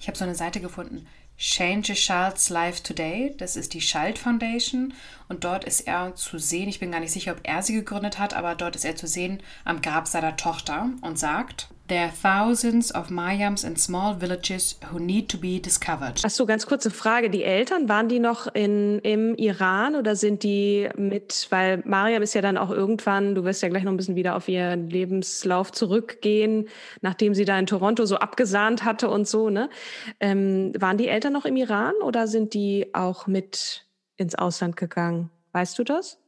ich 0.00 0.06
habe 0.06 0.16
so 0.16 0.24
eine 0.24 0.34
Seite 0.34 0.60
gefunden, 0.60 1.06
Change 1.42 1.90
a 1.90 1.94
Child's 1.96 2.50
Life 2.50 2.84
Today. 2.84 3.34
Das 3.36 3.56
ist 3.56 3.74
die 3.74 3.80
Schalt 3.80 4.16
Foundation 4.16 4.94
und 5.28 5.42
dort 5.42 5.64
ist 5.64 5.80
er 5.80 6.14
zu 6.14 6.38
sehen, 6.38 6.68
ich 6.68 6.78
bin 6.78 6.92
gar 6.92 7.00
nicht 7.00 7.10
sicher, 7.10 7.32
ob 7.32 7.40
er 7.42 7.64
sie 7.64 7.74
gegründet 7.74 8.20
hat, 8.20 8.32
aber 8.32 8.54
dort 8.54 8.76
ist 8.76 8.84
er 8.84 8.94
zu 8.94 9.08
sehen 9.08 9.42
am 9.64 9.82
Grab 9.82 10.06
seiner 10.06 10.36
Tochter 10.36 10.90
und 11.00 11.18
sagt, 11.18 11.68
There 11.92 12.04
are 12.04 12.10
thousands 12.10 12.94
of 12.94 13.10
Mayams 13.10 13.64
in 13.64 13.76
small 13.76 14.14
villages 14.18 14.76
who 14.90 14.98
need 14.98 15.28
to 15.28 15.36
be 15.36 15.60
discovered. 15.60 16.24
Achso, 16.24 16.46
ganz 16.46 16.64
kurze 16.64 16.90
Frage. 16.90 17.28
Die 17.28 17.44
Eltern, 17.44 17.86
waren 17.86 18.08
die 18.08 18.18
noch 18.18 18.46
in, 18.54 18.98
im 19.00 19.34
Iran 19.34 19.94
oder 19.94 20.16
sind 20.16 20.42
die 20.42 20.88
mit, 20.96 21.48
weil 21.50 21.82
Mariam 21.84 22.22
ist 22.22 22.32
ja 22.32 22.40
dann 22.40 22.56
auch 22.56 22.70
irgendwann, 22.70 23.34
du 23.34 23.44
wirst 23.44 23.60
ja 23.60 23.68
gleich 23.68 23.84
noch 23.84 23.92
ein 23.92 23.98
bisschen 23.98 24.16
wieder 24.16 24.36
auf 24.36 24.48
ihren 24.48 24.88
Lebenslauf 24.88 25.70
zurückgehen, 25.70 26.66
nachdem 27.02 27.34
sie 27.34 27.44
da 27.44 27.58
in 27.58 27.66
Toronto 27.66 28.06
so 28.06 28.16
abgesahnt 28.16 28.86
hatte 28.86 29.10
und 29.10 29.28
so, 29.28 29.50
ne? 29.50 29.68
Ähm, 30.18 30.72
waren 30.78 30.96
die 30.96 31.08
Eltern 31.08 31.34
noch 31.34 31.44
im 31.44 31.56
Iran 31.56 31.92
oder 32.02 32.26
sind 32.26 32.54
die 32.54 32.86
auch 32.94 33.26
mit 33.26 33.84
ins 34.16 34.34
Ausland 34.34 34.78
gegangen? 34.78 35.28
Weißt 35.52 35.78
du 35.78 35.84
das? 35.84 36.21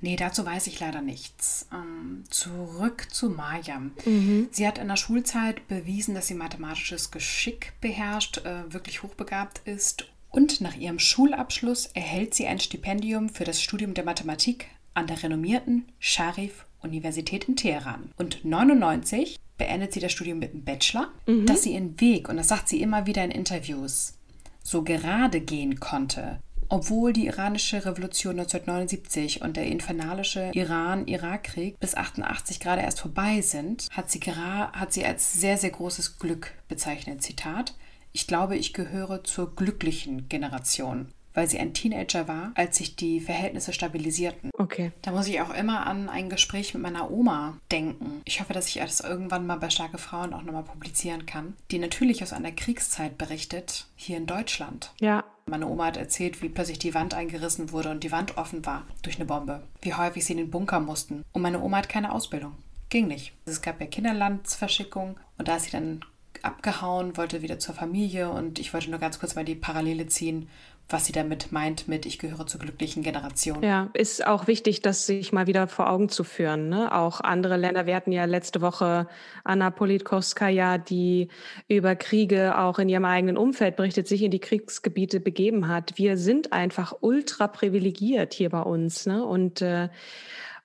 Nee, 0.00 0.16
dazu 0.16 0.46
weiß 0.46 0.68
ich 0.68 0.78
leider 0.78 1.00
nichts. 1.00 1.66
Ähm, 1.72 2.24
zurück 2.30 3.08
zu 3.10 3.30
Mariam. 3.30 3.92
Mhm. 4.04 4.48
Sie 4.50 4.66
hat 4.66 4.78
in 4.78 4.88
der 4.88 4.96
Schulzeit 4.96 5.66
bewiesen, 5.66 6.14
dass 6.14 6.28
sie 6.28 6.34
mathematisches 6.34 7.10
Geschick 7.10 7.72
beherrscht, 7.80 8.38
äh, 8.38 8.72
wirklich 8.72 9.02
hochbegabt 9.02 9.60
ist. 9.66 10.06
Und 10.30 10.60
nach 10.60 10.76
ihrem 10.76 10.98
Schulabschluss 10.98 11.86
erhält 11.86 12.34
sie 12.34 12.46
ein 12.46 12.60
Stipendium 12.60 13.28
für 13.28 13.44
das 13.44 13.60
Studium 13.60 13.94
der 13.94 14.04
Mathematik 14.04 14.66
an 14.94 15.06
der 15.06 15.22
renommierten 15.22 15.86
Sharif 15.98 16.66
Universität 16.80 17.44
in 17.48 17.56
Teheran. 17.56 18.12
Und 18.16 18.44
99 18.44 19.38
beendet 19.56 19.92
sie 19.92 20.00
das 20.00 20.12
Studium 20.12 20.38
mit 20.38 20.52
einem 20.52 20.64
Bachelor, 20.64 21.10
mhm. 21.26 21.46
dass 21.46 21.62
sie 21.62 21.74
ihren 21.74 22.00
Weg, 22.00 22.28
und 22.28 22.36
das 22.36 22.48
sagt 22.48 22.68
sie 22.68 22.80
immer 22.80 23.06
wieder 23.06 23.24
in 23.24 23.30
Interviews, 23.30 24.14
so 24.62 24.82
gerade 24.82 25.40
gehen 25.40 25.80
konnte, 25.80 26.40
obwohl 26.68 27.12
die 27.12 27.26
iranische 27.26 27.84
Revolution 27.84 28.38
1979 28.38 29.42
und 29.42 29.56
der 29.56 29.66
infernalische 29.66 30.50
Iran-Irak-Krieg 30.54 31.78
bis 31.78 31.94
88 31.94 32.60
gerade 32.60 32.82
erst 32.82 33.00
vorbei 33.00 33.40
sind, 33.40 33.88
hat 33.90 34.10
sie, 34.10 34.20
hat 34.20 34.92
sie 34.92 35.04
als 35.04 35.32
sehr, 35.34 35.56
sehr 35.56 35.70
großes 35.70 36.18
Glück 36.18 36.52
bezeichnet. 36.68 37.22
Zitat. 37.22 37.74
Ich 38.12 38.26
glaube, 38.26 38.56
ich 38.56 38.72
gehöre 38.72 39.24
zur 39.24 39.54
glücklichen 39.54 40.28
Generation 40.28 41.12
weil 41.34 41.48
sie 41.48 41.58
ein 41.58 41.74
Teenager 41.74 42.26
war, 42.28 42.52
als 42.54 42.76
sich 42.76 42.96
die 42.96 43.20
Verhältnisse 43.20 43.72
stabilisierten. 43.72 44.50
Okay. 44.58 44.92
Da 45.02 45.12
muss 45.12 45.28
ich 45.28 45.40
auch 45.40 45.54
immer 45.54 45.86
an 45.86 46.08
ein 46.08 46.30
Gespräch 46.30 46.74
mit 46.74 46.82
meiner 46.82 47.10
Oma 47.10 47.58
denken. 47.70 48.22
Ich 48.24 48.40
hoffe, 48.40 48.52
dass 48.52 48.68
ich 48.68 48.74
das 48.74 49.00
irgendwann 49.00 49.46
mal 49.46 49.58
bei 49.58 49.70
Starke 49.70 49.98
Frauen 49.98 50.34
auch 50.34 50.42
nochmal 50.42 50.64
publizieren 50.64 51.26
kann, 51.26 51.54
die 51.70 51.78
natürlich 51.78 52.22
aus 52.22 52.32
einer 52.32 52.52
Kriegszeit 52.52 53.18
berichtet, 53.18 53.86
hier 53.96 54.16
in 54.16 54.26
Deutschland. 54.26 54.92
Ja. 55.00 55.24
Meine 55.46 55.68
Oma 55.68 55.86
hat 55.86 55.96
erzählt, 55.96 56.42
wie 56.42 56.48
plötzlich 56.48 56.78
die 56.78 56.94
Wand 56.94 57.14
eingerissen 57.14 57.72
wurde 57.72 57.90
und 57.90 58.04
die 58.04 58.12
Wand 58.12 58.36
offen 58.36 58.66
war 58.66 58.84
durch 59.02 59.16
eine 59.16 59.24
Bombe. 59.24 59.62
Wie 59.80 59.94
häufig 59.94 60.24
sie 60.24 60.32
in 60.32 60.38
den 60.38 60.50
Bunker 60.50 60.80
mussten. 60.80 61.24
Und 61.32 61.42
meine 61.42 61.60
Oma 61.60 61.78
hat 61.78 61.88
keine 61.88 62.12
Ausbildung. 62.12 62.54
Ging 62.90 63.06
nicht. 63.06 63.32
Es 63.44 63.62
gab 63.62 63.80
ja 63.80 63.86
Kinderlandsverschickung 63.86 65.18
und 65.36 65.48
da 65.48 65.56
ist 65.56 65.64
sie 65.64 65.70
dann 65.70 66.00
abgehauen, 66.42 67.16
wollte 67.16 67.42
wieder 67.42 67.58
zur 67.58 67.74
Familie 67.74 68.30
und 68.30 68.58
ich 68.58 68.72
wollte 68.72 68.90
nur 68.90 68.98
ganz 68.98 69.18
kurz 69.18 69.34
mal 69.34 69.44
die 69.44 69.54
Parallele 69.54 70.06
ziehen, 70.06 70.48
was 70.90 71.04
sie 71.04 71.12
damit 71.12 71.52
meint 71.52 71.86
mit 71.86 72.06
ich 72.06 72.18
gehöre 72.18 72.46
zur 72.46 72.60
glücklichen 72.60 73.02
Generation. 73.02 73.62
Ja, 73.62 73.90
ist 73.92 74.26
auch 74.26 74.46
wichtig, 74.46 74.80
das 74.80 75.04
sich 75.04 75.32
mal 75.32 75.46
wieder 75.46 75.68
vor 75.68 75.90
Augen 75.90 76.08
zu 76.08 76.24
führen. 76.24 76.70
Ne? 76.70 76.94
Auch 76.94 77.20
andere 77.20 77.56
Länder, 77.58 77.86
wir 77.86 77.94
hatten 77.94 78.12
ja 78.12 78.24
letzte 78.24 78.62
Woche 78.62 79.06
Anna 79.44 79.70
Politkovskaya, 79.70 80.78
die 80.78 81.28
über 81.68 81.94
Kriege 81.94 82.58
auch 82.58 82.78
in 82.78 82.88
ihrem 82.88 83.04
eigenen 83.04 83.36
Umfeld 83.36 83.76
berichtet, 83.76 84.08
sich 84.08 84.22
in 84.22 84.30
die 84.30 84.38
Kriegsgebiete 84.38 85.20
begeben 85.20 85.68
hat. 85.68 85.98
Wir 85.98 86.16
sind 86.16 86.54
einfach 86.54 86.94
ultra 87.00 87.48
privilegiert 87.48 88.32
hier 88.32 88.48
bei 88.48 88.62
uns. 88.62 89.04
Ne? 89.04 89.24
Und 89.24 89.60
äh, 89.60 89.88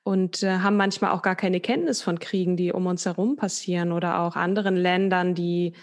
und 0.05 0.43
äh, 0.43 0.59
haben 0.59 0.75
manchmal 0.75 1.11
auch 1.11 1.21
gar 1.21 1.37
keine 1.37 1.61
Kenntnis 1.61 2.01
von 2.01 2.19
Kriegen, 2.19 2.57
die 2.57 2.73
um 2.73 2.87
uns 2.87 3.05
herum 3.05 3.37
passieren 3.37 3.93
oder 3.93 4.19
auch 4.19 4.35
anderen 4.35 4.75
Ländern, 4.75 5.33
die 5.33 5.73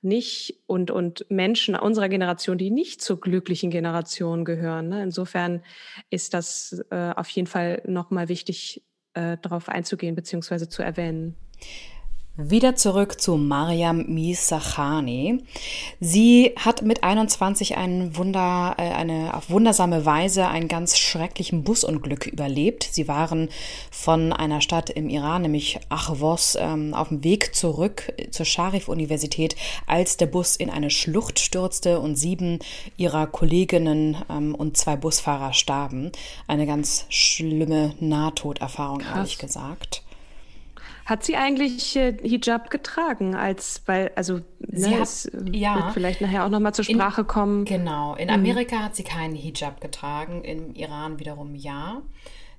nicht 0.00 0.60
und, 0.66 0.90
und 0.90 1.26
Menschen 1.28 1.74
unserer 1.74 2.08
Generation, 2.08 2.58
die 2.58 2.70
nicht 2.70 3.02
zur 3.02 3.20
glücklichen 3.20 3.70
Generation 3.70 4.44
gehören. 4.44 4.88
Ne? 4.88 5.02
Insofern 5.02 5.62
ist 6.10 6.34
das 6.34 6.84
äh, 6.90 7.12
auf 7.16 7.28
jeden 7.30 7.48
Fall 7.48 7.82
nochmal 7.86 8.28
wichtig, 8.28 8.84
äh, 9.14 9.36
darauf 9.42 9.68
einzugehen 9.68 10.14
bzw. 10.14 10.68
zu 10.68 10.82
erwähnen. 10.82 11.36
Wieder 12.40 12.76
zurück 12.76 13.20
zu 13.20 13.36
Mariam 13.36 14.06
Misachani. 14.06 15.42
Sie 15.98 16.52
hat 16.54 16.82
mit 16.82 17.02
21 17.02 17.76
ein 17.76 18.16
Wunder, 18.16 18.76
äh, 18.78 18.92
eine 18.92 19.34
auf 19.34 19.50
wundersame 19.50 20.06
Weise 20.06 20.46
einen 20.46 20.68
ganz 20.68 20.96
schrecklichen 20.96 21.64
Busunglück 21.64 22.28
überlebt. 22.28 22.88
Sie 22.92 23.08
waren 23.08 23.48
von 23.90 24.32
einer 24.32 24.60
Stadt 24.60 24.88
im 24.88 25.08
Iran, 25.08 25.42
nämlich 25.42 25.80
Achvos, 25.88 26.56
ähm, 26.60 26.94
auf 26.94 27.08
dem 27.08 27.24
Weg 27.24 27.56
zurück 27.56 28.12
zur 28.30 28.46
Sharif-Universität, 28.46 29.56
als 29.88 30.16
der 30.16 30.26
Bus 30.26 30.54
in 30.54 30.70
eine 30.70 30.90
Schlucht 30.90 31.40
stürzte 31.40 31.98
und 31.98 32.14
sieben 32.14 32.60
ihrer 32.96 33.26
Kolleginnen 33.26 34.16
ähm, 34.30 34.54
und 34.54 34.76
zwei 34.76 34.94
Busfahrer 34.94 35.54
starben. 35.54 36.12
Eine 36.46 36.66
ganz 36.66 37.06
schlimme 37.08 37.96
Nahtoderfahrung, 37.98 39.02
ehrlich 39.12 39.38
gesagt. 39.38 40.04
Hat 41.08 41.24
sie 41.24 41.36
eigentlich 41.36 41.96
äh, 41.96 42.18
Hijab 42.22 42.68
getragen, 42.68 43.34
als 43.34 43.80
weil 43.86 44.12
also 44.14 44.40
sie 44.60 44.90
ne, 44.90 44.96
hat, 44.96 45.04
es 45.04 45.30
ja, 45.52 45.76
wird 45.76 45.92
vielleicht 45.94 46.20
nachher 46.20 46.44
auch 46.44 46.50
noch 46.50 46.60
mal 46.60 46.74
zur 46.74 46.84
Sprache 46.84 47.22
in, 47.22 47.26
kommen. 47.26 47.64
Genau, 47.64 48.14
in 48.16 48.28
Amerika 48.28 48.76
mhm. 48.76 48.82
hat 48.82 48.94
sie 48.94 49.04
keinen 49.04 49.34
Hijab 49.34 49.80
getragen, 49.80 50.44
im 50.44 50.74
Iran 50.74 51.18
wiederum 51.18 51.54
ja. 51.54 52.02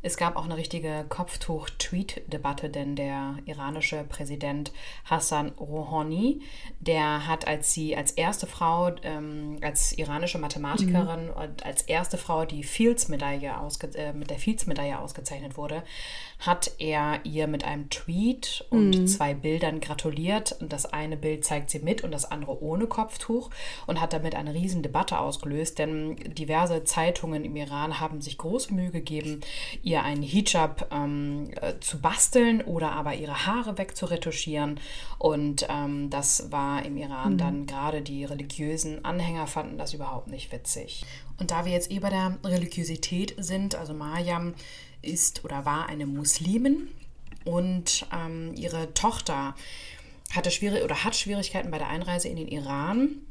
Es 0.02 0.16
gab 0.16 0.38
auch 0.38 0.46
eine 0.46 0.56
richtige 0.56 1.06
Kopftuch-Tweet-Debatte, 1.10 2.70
denn 2.70 2.96
der 2.96 3.36
iranische 3.46 4.06
Präsident 4.08 4.72
Hassan 5.04 5.50
Rouhani, 5.60 6.42
der 6.80 7.28
hat 7.28 7.48
als 7.48 7.74
sie 7.74 7.98
als 7.98 8.14
erste 8.14 8.48
Frau, 8.48 8.92
ähm, 9.04 9.58
als 9.62 9.92
iranische 9.92 10.40
Mathematikerin 10.40 11.26
mhm. 11.26 11.34
und 11.34 11.66
als 11.66 11.82
erste 11.82 12.18
Frau, 12.18 12.46
die 12.46 12.64
Fields-Medaille 12.64 13.54
äh, 13.96 14.14
mit 14.14 14.30
der 14.30 14.40
Fields-Medaille 14.40 14.98
ausgezeichnet 14.98 15.58
wurde, 15.58 15.84
hat 16.40 16.72
er 16.78 17.20
ihr 17.26 17.48
mit 17.48 17.66
einem 17.66 17.90
Tweet 17.90 18.66
und 18.70 18.92
mhm. 18.92 19.08
zwei 19.08 19.34
Bildern 19.34 19.82
gratuliert. 19.82 20.56
Und 20.62 20.72
das 20.72 20.86
eine 20.86 21.18
Bild 21.18 21.44
zeigt 21.44 21.70
sie 21.70 21.80
mit 21.80 22.04
und 22.04 22.12
das 22.12 22.32
andere 22.32 22.64
ohne 22.64 22.88
Kopftuch 22.88 23.50
und 23.88 24.00
hat 24.00 24.14
damit 24.14 24.36
eine 24.36 24.54
riesen 24.54 24.82
Debatte 24.82 25.20
ausgelöst, 25.20 25.80
denn 25.80 26.16
diverse 26.16 26.86
Zeitungen 26.86 27.44
im 27.44 27.58
Iran 27.58 28.00
haben 28.00 28.22
sich 28.22 28.38
große 28.38 28.74
Mühe 28.74 28.92
gegeben, 28.92 29.42
ihr 29.84 30.04
einen 30.04 30.24
Hijab 30.24 30.88
ähm, 30.92 31.52
äh, 31.60 31.74
zu 31.82 32.00
basteln 32.00 32.62
oder 32.62 32.94
aber 32.94 33.16
ihre 33.16 33.46
Haare 33.46 33.78
wegzuretuschieren. 33.78 34.80
Und 35.18 35.68
ähm, 35.70 36.10
das 36.10 36.52
war 36.52 36.86
im 36.86 36.96
Iran 36.96 37.34
mhm. 37.34 37.38
dann 37.38 37.66
gerade 37.66 38.02
die 38.02 38.24
religiösen 38.24 39.04
Anhänger 39.04 39.46
fanden 39.46 39.78
das 39.78 39.94
überhaupt 39.94 40.28
nicht 40.28 40.54
witzig. 40.54 41.06
Und 41.38 41.52
da 41.52 41.66
wir 41.66 41.72
jetzt 41.74 41.92
eh 41.92 42.00
bei 42.00 42.10
der 42.10 42.38
Religiosität 42.46 43.36
sind, 43.38 43.76
also 43.76 43.94
Mariam 43.94 44.54
ist 45.02 45.46
oder 45.46 45.66
war 45.66 45.88
eine 45.88 46.06
Muslimin 46.06 46.90
und 47.46 48.06
ähm, 48.14 48.54
ihre 48.56 48.94
Tochter 48.94 49.56
hatte 50.32 50.52
schwierig 50.52 50.84
oder 50.84 51.04
hat 51.04 51.16
Schwierigkeiten 51.16 51.72
bei 51.72 51.78
der 51.78 51.90
Einreise 51.90 52.28
in 52.28 52.36
den 52.36 52.48
Iran 52.48 53.22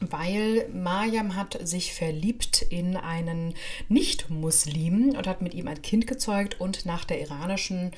weil 0.00 0.68
Mariam 0.72 1.36
hat 1.36 1.58
sich 1.66 1.94
verliebt 1.94 2.62
in 2.62 2.96
einen 2.96 3.54
Nicht-Muslim 3.88 5.10
und 5.16 5.26
hat 5.26 5.40
mit 5.40 5.54
ihm 5.54 5.68
ein 5.68 5.80
Kind 5.82 6.06
gezeugt 6.06 6.60
und 6.60 6.84
nach 6.84 7.04
der 7.04 7.20
iranischen 7.20 7.92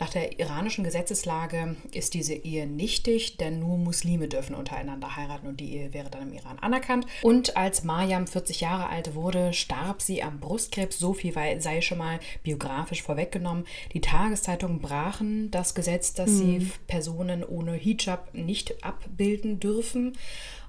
Nach 0.00 0.10
der 0.10 0.38
iranischen 0.38 0.84
Gesetzeslage 0.84 1.76
ist 1.92 2.14
diese 2.14 2.34
Ehe 2.34 2.66
nichtig, 2.66 3.36
denn 3.36 3.58
nur 3.58 3.78
Muslime 3.78 4.28
dürfen 4.28 4.54
untereinander 4.54 5.16
heiraten 5.16 5.48
und 5.48 5.58
die 5.58 5.74
Ehe 5.74 5.92
wäre 5.92 6.08
dann 6.08 6.22
im 6.22 6.32
Iran 6.32 6.58
anerkannt. 6.60 7.06
Und 7.22 7.56
als 7.56 7.82
Mariam 7.82 8.28
40 8.28 8.60
Jahre 8.60 8.88
alt 8.88 9.14
wurde, 9.14 9.52
starb 9.52 10.00
sie 10.00 10.22
am 10.22 10.38
Brustkrebs. 10.38 10.98
So 10.98 11.14
viel 11.14 11.34
sei 11.58 11.80
schon 11.80 11.98
mal 11.98 12.20
biografisch 12.44 13.02
vorweggenommen. 13.02 13.66
Die 13.92 14.00
Tageszeitungen 14.00 14.80
brachen 14.80 15.50
das 15.50 15.74
Gesetz, 15.74 16.14
dass 16.14 16.30
mhm. 16.30 16.60
sie 16.60 16.72
Personen 16.86 17.42
ohne 17.42 17.72
Hijab 17.72 18.32
nicht 18.34 18.84
abbilden 18.84 19.58
dürfen 19.58 20.16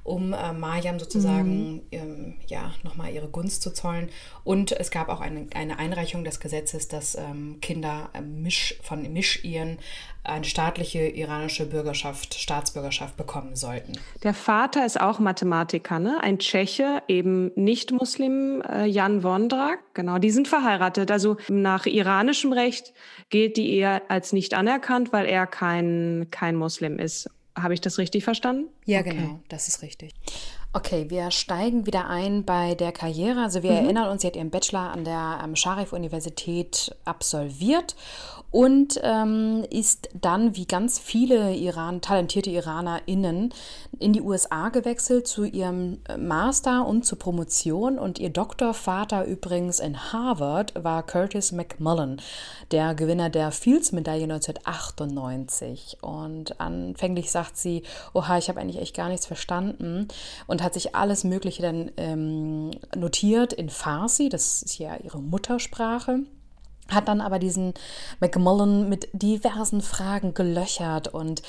um 0.04 0.34
äh, 0.34 0.54
Mariam 0.54 1.00
sozusagen 1.00 1.74
mhm. 1.74 1.82
ähm, 1.92 2.34
ja, 2.48 2.74
nochmal 2.84 3.14
ihre 3.14 3.28
Gunst 3.28 3.62
zu 3.62 3.72
zollen. 3.72 4.10
Und 4.44 4.72
es 4.72 4.92
gab 4.92 5.10
auch 5.10 5.22
eine, 5.22 5.48
eine 5.54 5.80
Einreichung 5.80 6.24
des 6.24 6.40
Gesetzes, 6.40 6.88
dass 6.88 7.16
ähm, 7.16 7.58
Kinder 7.62 8.10
äh, 8.14 8.22
Misch, 8.22 8.80
von 8.82 9.02
Misch-Ehen 9.12 9.78
eine 10.24 10.44
staatliche 10.44 11.08
iranische 11.08 11.66
Bürgerschaft, 11.66 12.34
Staatsbürgerschaft 12.34 13.18
bekommen 13.18 13.56
sollten. 13.56 13.94
Der 14.24 14.34
Vater 14.34 14.86
ist 14.86 15.00
auch 15.00 15.20
Mathematiker, 15.20 16.00
ne? 16.00 16.20
ein 16.22 16.40
Tscheche, 16.40 17.02
eben 17.08 17.52
nicht 17.56 17.92
Muslim, 17.92 18.62
äh, 18.62 18.86
Jan 18.86 19.24
Wondrak. 19.24 19.80
Genau, 19.94 20.18
die 20.18 20.32
sind 20.32 20.48
verheiratet. 20.48 21.12
Also 21.12 21.38
nach 21.48 21.86
iranischem 21.86 22.54
Recht 22.54 22.94
gilt 23.30 23.58
die 23.58 23.72
Ehe 23.72 24.02
als 24.10 24.34
nicht 24.34 24.54
anerkannt, 24.54 25.14
weil 25.14 25.26
er 25.26 25.48
kein, 25.48 26.28
kein 26.32 26.56
Muslim 26.56 27.00
ist. 27.00 27.30
Habe 27.62 27.74
ich 27.74 27.82
das 27.82 27.98
richtig 27.98 28.24
verstanden? 28.24 28.70
Ja, 28.86 29.02
okay. 29.02 29.12
genau, 29.12 29.40
das 29.50 29.68
ist 29.68 29.82
richtig. 29.82 30.14
Okay, 30.72 31.10
wir 31.10 31.32
steigen 31.32 31.88
wieder 31.88 32.08
ein 32.08 32.46
bei 32.46 32.76
der 32.76 32.92
Karriere. 32.92 33.42
Also 33.42 33.64
wir 33.64 33.72
mhm. 33.72 33.78
erinnern 33.78 34.12
uns, 34.12 34.22
sie 34.22 34.28
hat 34.28 34.36
ihren 34.36 34.52
Bachelor 34.52 34.92
an 34.92 35.04
der 35.04 35.40
ähm, 35.44 35.56
Scharif-Universität 35.56 36.96
absolviert 37.06 37.96
und 38.52 39.00
ähm, 39.04 39.64
ist 39.70 40.10
dann, 40.20 40.56
wie 40.56 40.66
ganz 40.66 40.98
viele 40.98 41.54
Iran, 41.54 42.02
talentierte 42.02 42.50
IranerInnen, 42.50 43.54
in 44.00 44.14
die 44.14 44.22
USA 44.22 44.70
gewechselt 44.70 45.28
zu 45.28 45.44
ihrem 45.44 46.00
äh, 46.08 46.18
Master 46.18 46.88
und 46.88 47.06
zur 47.06 47.20
Promotion. 47.20 48.00
Und 48.00 48.18
ihr 48.18 48.32
Doktorvater 48.32 49.26
übrigens 49.26 49.80
in 49.80 50.12
Harvard 50.12 50.74
war 50.84 51.04
Curtis 51.04 51.52
McMullen, 51.52 52.22
der 52.72 52.96
Gewinner 52.96 53.30
der 53.30 53.52
Fields-Medaille 53.52 54.24
1998. 54.24 55.98
Und 56.02 56.60
anfänglich 56.60 57.30
sagt 57.30 57.56
sie, 57.58 57.84
oha, 58.14 58.38
ich 58.40 58.50
habe 58.50 58.60
eigentlich 58.60 58.82
echt 58.82 58.96
gar 58.96 59.10
nichts 59.10 59.28
verstanden 59.28 60.08
und 60.48 60.59
hat 60.62 60.74
sich 60.74 60.96
alles 60.96 61.24
Mögliche 61.24 61.62
dann 61.62 61.92
ähm, 61.98 62.72
notiert 62.96 63.54
in 63.54 63.70
Farsi, 63.70 64.30
das 64.30 64.62
ist 64.62 64.80
ja 64.80 64.98
ihre 64.98 65.22
Muttersprache 65.22 66.22
hat 66.90 67.08
dann 67.08 67.22
aber 67.22 67.40
diesen 67.40 67.74
McMullen 68.20 68.90
mit 68.90 69.10
diversen 69.14 69.82
Fragen 69.82 70.34
gelöchert 70.34 71.08
und 71.08 71.42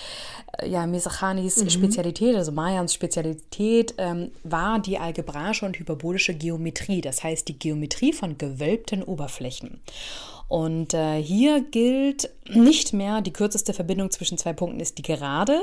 äh, 0.58 0.68
ja, 0.68 0.86
Misachanis 0.86 1.56
mhm. 1.62 1.70
Spezialität, 1.70 2.36
also 2.36 2.52
Mayans 2.52 2.94
Spezialität, 2.94 3.94
ähm, 3.98 4.30
war 4.44 4.78
die 4.78 4.98
algebraische 4.98 5.66
und 5.66 5.78
hyperbolische 5.78 6.34
Geometrie, 6.34 7.00
das 7.00 7.22
heißt 7.22 7.48
die 7.48 7.58
Geometrie 7.58 8.12
von 8.12 8.38
gewölbten 8.38 9.02
Oberflächen. 9.02 9.80
Und 10.50 10.94
äh, 10.94 11.22
hier 11.22 11.60
gilt 11.60 12.28
nicht 12.48 12.92
mehr, 12.92 13.20
die 13.20 13.32
kürzeste 13.32 13.72
Verbindung 13.72 14.10
zwischen 14.10 14.36
zwei 14.36 14.52
Punkten 14.52 14.80
ist 14.80 14.98
die 14.98 15.02
gerade, 15.02 15.60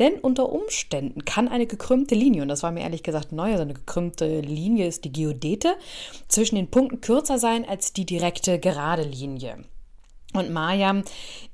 denn 0.00 0.14
unter 0.14 0.50
Umständen 0.50 1.24
kann 1.24 1.46
eine 1.46 1.66
gekrümmte 1.66 2.16
Linie, 2.16 2.42
und 2.42 2.48
das 2.48 2.64
war 2.64 2.72
mir 2.72 2.80
ehrlich 2.80 3.04
gesagt 3.04 3.30
neu, 3.30 3.52
also 3.52 3.62
eine 3.62 3.74
gekrümmte 3.74 4.40
Linie 4.40 4.88
ist 4.88 5.04
die 5.04 5.12
Geodete, 5.12 5.76
zwischen 6.26 6.56
den 6.56 6.68
Punkten 6.68 7.00
kürzer 7.00 7.38
sein 7.38 7.64
als 7.64 7.92
die 7.92 8.06
direkte 8.06 8.58
gerade 8.58 9.04
Linie. 9.04 9.58
Und 10.32 10.50
Maya 10.50 11.04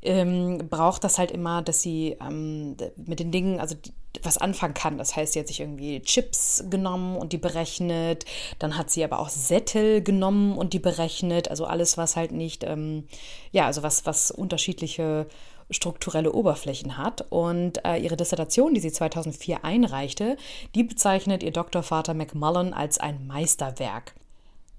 ähm, 0.01 0.57
braucht 0.71 1.05
das 1.05 1.19
halt 1.19 1.33
immer, 1.33 1.61
dass 1.61 1.83
sie 1.83 2.17
ähm, 2.27 2.79
mit 2.97 3.21
den 3.21 3.31
Dingen, 3.31 3.61
also 3.61 3.75
die, 3.75 3.93
was 4.23 4.39
anfangen 4.39 4.75
kann. 4.75 4.99
Das 4.99 5.17
heißt, 5.17 5.33
sie 5.33 5.41
hat 5.41 5.49
sich 5.49 5.61
irgendwie 5.61 6.01
Chips 6.03 6.65
genommen 6.69 7.17
und 7.17 7.33
die 7.33 7.39
berechnet. 7.39 8.25
Dann 8.59 8.77
hat 8.77 8.91
sie 8.91 9.05
aber 9.05 9.19
auch 9.19 9.29
Sättel 9.29 10.03
genommen 10.03 10.57
und 10.57 10.73
die 10.73 10.79
berechnet. 10.79 11.49
Also 11.49 11.65
alles, 11.65 11.97
was 11.97 12.17
halt 12.17 12.33
nicht, 12.33 12.65
ähm, 12.65 13.07
ja, 13.53 13.67
also 13.67 13.83
was, 13.83 14.07
was 14.07 14.31
unterschiedliche 14.31 15.27
strukturelle 15.71 16.33
Oberflächen 16.33 16.99
hat. 16.99 17.27
Und 17.31 17.85
äh, 17.85 17.97
ihre 17.97 18.17
Dissertation, 18.17 18.75
die 18.75 18.81
sie 18.81 18.93
2004 18.93 19.65
einreichte, 19.65 20.37
die 20.75 20.83
bezeichnet 20.83 21.43
ihr 21.43 21.53
Doktorvater 21.53 22.15
McMullen 22.15 22.75
als 22.75 22.99
ein 22.99 23.27
Meisterwerk. 23.27 24.15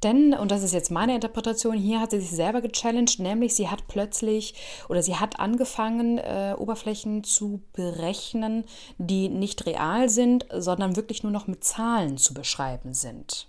Denn, 0.04 0.34
und 0.34 0.52
das 0.52 0.64
ist 0.64 0.74
jetzt 0.74 0.90
meine 0.92 1.16
Interpretation, 1.16 1.76
hier 1.76 2.00
hat 2.00 2.12
sie 2.12 2.20
sich 2.20 2.32
selber 2.32 2.62
gechallenged, 2.62 3.20
nämlich 3.20 3.54
sie 3.56 3.70
hat 3.70 3.88
plötzlich 3.88 4.56
oder 4.90 5.04
sie 5.04 5.16
hat 5.16 5.40
angefangen, 5.40 6.18
äh, 6.18 6.56
Oberflächen 6.58 7.24
zu 7.24 7.62
berechnen, 7.74 8.66
die 8.98 9.30
nicht 9.30 9.66
real 9.66 10.10
sind, 10.10 10.46
sondern 10.52 10.96
wirklich 10.96 11.24
nur 11.24 11.32
noch 11.32 11.48
mit 11.48 11.64
Zahlen 11.64 12.18
zu 12.18 12.34
beschreiben 12.34 12.94
sind. 12.94 13.48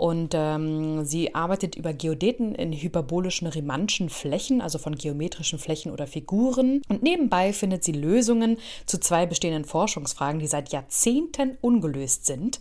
Und 0.00 0.32
ähm, 0.34 1.04
sie 1.04 1.34
arbeitet 1.34 1.76
über 1.76 1.92
Geodeten 1.92 2.54
in 2.54 2.72
hyperbolischen 2.72 3.46
Riemannschen 3.46 4.08
Flächen, 4.08 4.62
also 4.62 4.78
von 4.78 4.94
geometrischen 4.94 5.58
Flächen 5.58 5.92
oder 5.92 6.06
Figuren. 6.06 6.80
Und 6.88 7.02
nebenbei 7.02 7.52
findet 7.52 7.84
sie 7.84 7.92
Lösungen 7.92 8.56
zu 8.86 8.98
zwei 8.98 9.26
bestehenden 9.26 9.66
Forschungsfragen, 9.66 10.40
die 10.40 10.46
seit 10.46 10.72
Jahrzehnten 10.72 11.58
ungelöst 11.60 12.24
sind. 12.24 12.60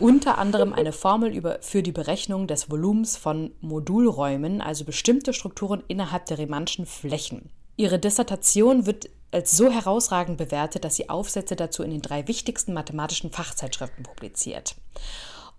Unter 0.00 0.38
anderem 0.38 0.72
eine 0.72 0.90
Formel 0.90 1.32
über, 1.32 1.58
für 1.60 1.84
die 1.84 1.92
Berechnung 1.92 2.48
des 2.48 2.61
Volumens 2.70 3.16
von 3.16 3.52
Modulräumen, 3.60 4.60
also 4.60 4.84
bestimmte 4.84 5.32
Strukturen 5.32 5.82
innerhalb 5.88 6.26
der 6.26 6.38
Riemannschen 6.38 6.86
Flächen. 6.86 7.50
Ihre 7.76 7.98
Dissertation 7.98 8.86
wird 8.86 9.08
als 9.30 9.56
so 9.56 9.70
herausragend 9.70 10.36
bewertet, 10.36 10.84
dass 10.84 10.96
sie 10.96 11.08
Aufsätze 11.08 11.56
dazu 11.56 11.82
in 11.82 11.90
den 11.90 12.02
drei 12.02 12.28
wichtigsten 12.28 12.74
mathematischen 12.74 13.30
Fachzeitschriften 13.30 14.02
publiziert. 14.02 14.76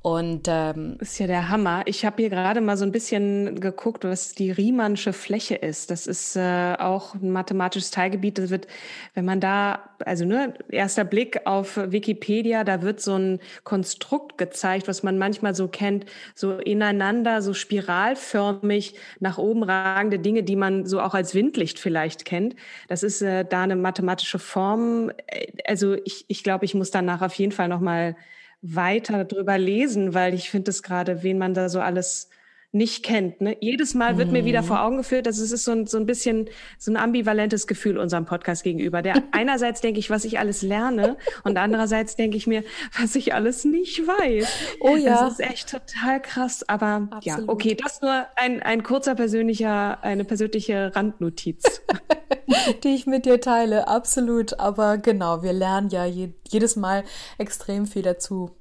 Und 0.03 0.47
ähm, 0.49 0.97
ist 0.99 1.17
ja 1.19 1.27
der 1.27 1.47
Hammer. 1.47 1.83
Ich 1.85 2.03
habe 2.03 2.17
hier 2.17 2.29
gerade 2.29 2.59
mal 2.59 2.75
so 2.75 2.83
ein 2.83 2.91
bisschen 2.91 3.61
geguckt, 3.61 4.03
was 4.03 4.33
die 4.33 4.51
Riemannsche 4.51 5.13
Fläche 5.13 5.55
ist. 5.55 5.91
Das 5.91 6.07
ist 6.07 6.35
äh, 6.35 6.75
auch 6.77 7.15
ein 7.15 7.31
mathematisches 7.31 7.89
Teilgebiet. 7.89 8.37
Das 8.37 8.49
wird, 8.49 8.67
wenn 9.13 9.23
man 9.23 9.39
da, 9.39 9.79
also 10.03 10.25
ne, 10.25 10.55
erster 10.67 11.05
Blick 11.05 11.47
auf 11.47 11.77
Wikipedia, 11.77 12.65
da 12.65 12.81
wird 12.81 12.99
so 12.99 13.15
ein 13.15 13.39
Konstrukt 13.63 14.37
gezeigt, 14.37 14.89
was 14.89 15.03
man 15.03 15.17
manchmal 15.17 15.55
so 15.55 15.69
kennt, 15.69 16.05
so 16.35 16.57
ineinander, 16.57 17.41
so 17.41 17.53
spiralförmig 17.53 18.95
nach 19.21 19.37
oben 19.37 19.63
ragende 19.63 20.19
Dinge, 20.19 20.43
die 20.43 20.57
man 20.57 20.85
so 20.85 20.99
auch 20.99 21.13
als 21.13 21.33
Windlicht 21.33 21.79
vielleicht 21.79 22.25
kennt. 22.25 22.57
Das 22.89 23.03
ist 23.03 23.21
äh, 23.21 23.45
da 23.45 23.63
eine 23.63 23.77
mathematische 23.77 24.39
Form. 24.39 25.11
Äh, 25.27 25.47
also 25.65 25.93
ich, 26.03 26.25
ich 26.27 26.43
glaube, 26.43 26.65
ich 26.65 26.73
muss 26.73 26.91
danach 26.91 27.21
auf 27.21 27.35
jeden 27.35 27.53
Fall 27.53 27.69
noch 27.69 27.79
mal 27.79 28.17
weiter 28.63 29.25
drüber 29.25 29.57
lesen, 29.57 30.13
weil 30.13 30.33
ich 30.33 30.49
finde 30.49 30.71
es 30.71 30.81
gerade, 30.81 31.21
wen 31.21 31.37
man 31.37 31.53
da 31.53 31.69
so 31.69 31.81
alles 31.81 32.29
nicht 32.73 33.03
kennt. 33.03 33.39
Ne? 33.39 33.55
Jedes 33.59 33.93
Mal 33.93 34.17
wird 34.17 34.29
mhm. 34.29 34.33
mir 34.33 34.45
wieder 34.45 34.63
mhm. 34.63 34.65
vor 34.65 34.81
Augen 34.81 34.97
geführt, 34.97 35.27
dass 35.27 35.37
es 35.37 35.51
ist 35.51 35.63
so 35.63 35.71
ein, 35.71 35.85
so 35.85 35.97
ein 35.97 36.07
bisschen 36.07 36.49
so 36.79 36.91
ein 36.91 36.97
ambivalentes 36.97 37.67
Gefühl 37.67 37.99
unserem 37.99 38.25
Podcast 38.25 38.63
gegenüber. 38.63 39.03
Der 39.03 39.21
einerseits 39.31 39.79
denke 39.79 39.99
ich, 39.99 40.09
was 40.09 40.25
ich 40.25 40.39
alles 40.39 40.63
lerne 40.63 41.17
und 41.43 41.57
andererseits 41.57 42.15
denke 42.15 42.35
ich 42.35 42.47
mir, 42.47 42.63
was 42.99 43.15
ich 43.15 43.35
alles 43.35 43.63
nicht 43.63 44.07
weiß. 44.07 44.47
Oh 44.79 44.95
ja. 44.95 45.25
Das 45.25 45.33
ist 45.33 45.39
echt 45.39 45.69
total 45.69 46.19
krass. 46.19 46.67
Aber 46.67 47.07
Absolut. 47.11 47.25
ja, 47.25 47.37
okay, 47.47 47.75
das 47.75 48.01
nur 48.01 48.25
ein, 48.35 48.63
ein 48.63 48.81
kurzer 48.81 49.13
persönlicher, 49.13 50.03
eine 50.03 50.25
persönliche 50.25 50.95
Randnotiz. 50.95 51.83
die 52.83 52.95
ich 52.95 53.05
mit 53.05 53.25
dir 53.25 53.39
teile, 53.39 53.87
absolut. 53.87 54.59
Aber 54.59 54.97
genau, 54.97 55.43
wir 55.43 55.53
lernen 55.53 55.89
ja 55.89 56.05
je, 56.05 56.29
jedes 56.49 56.75
Mal 56.75 57.03
extrem 57.37 57.85
viel 57.85 58.01
dazu. 58.01 58.51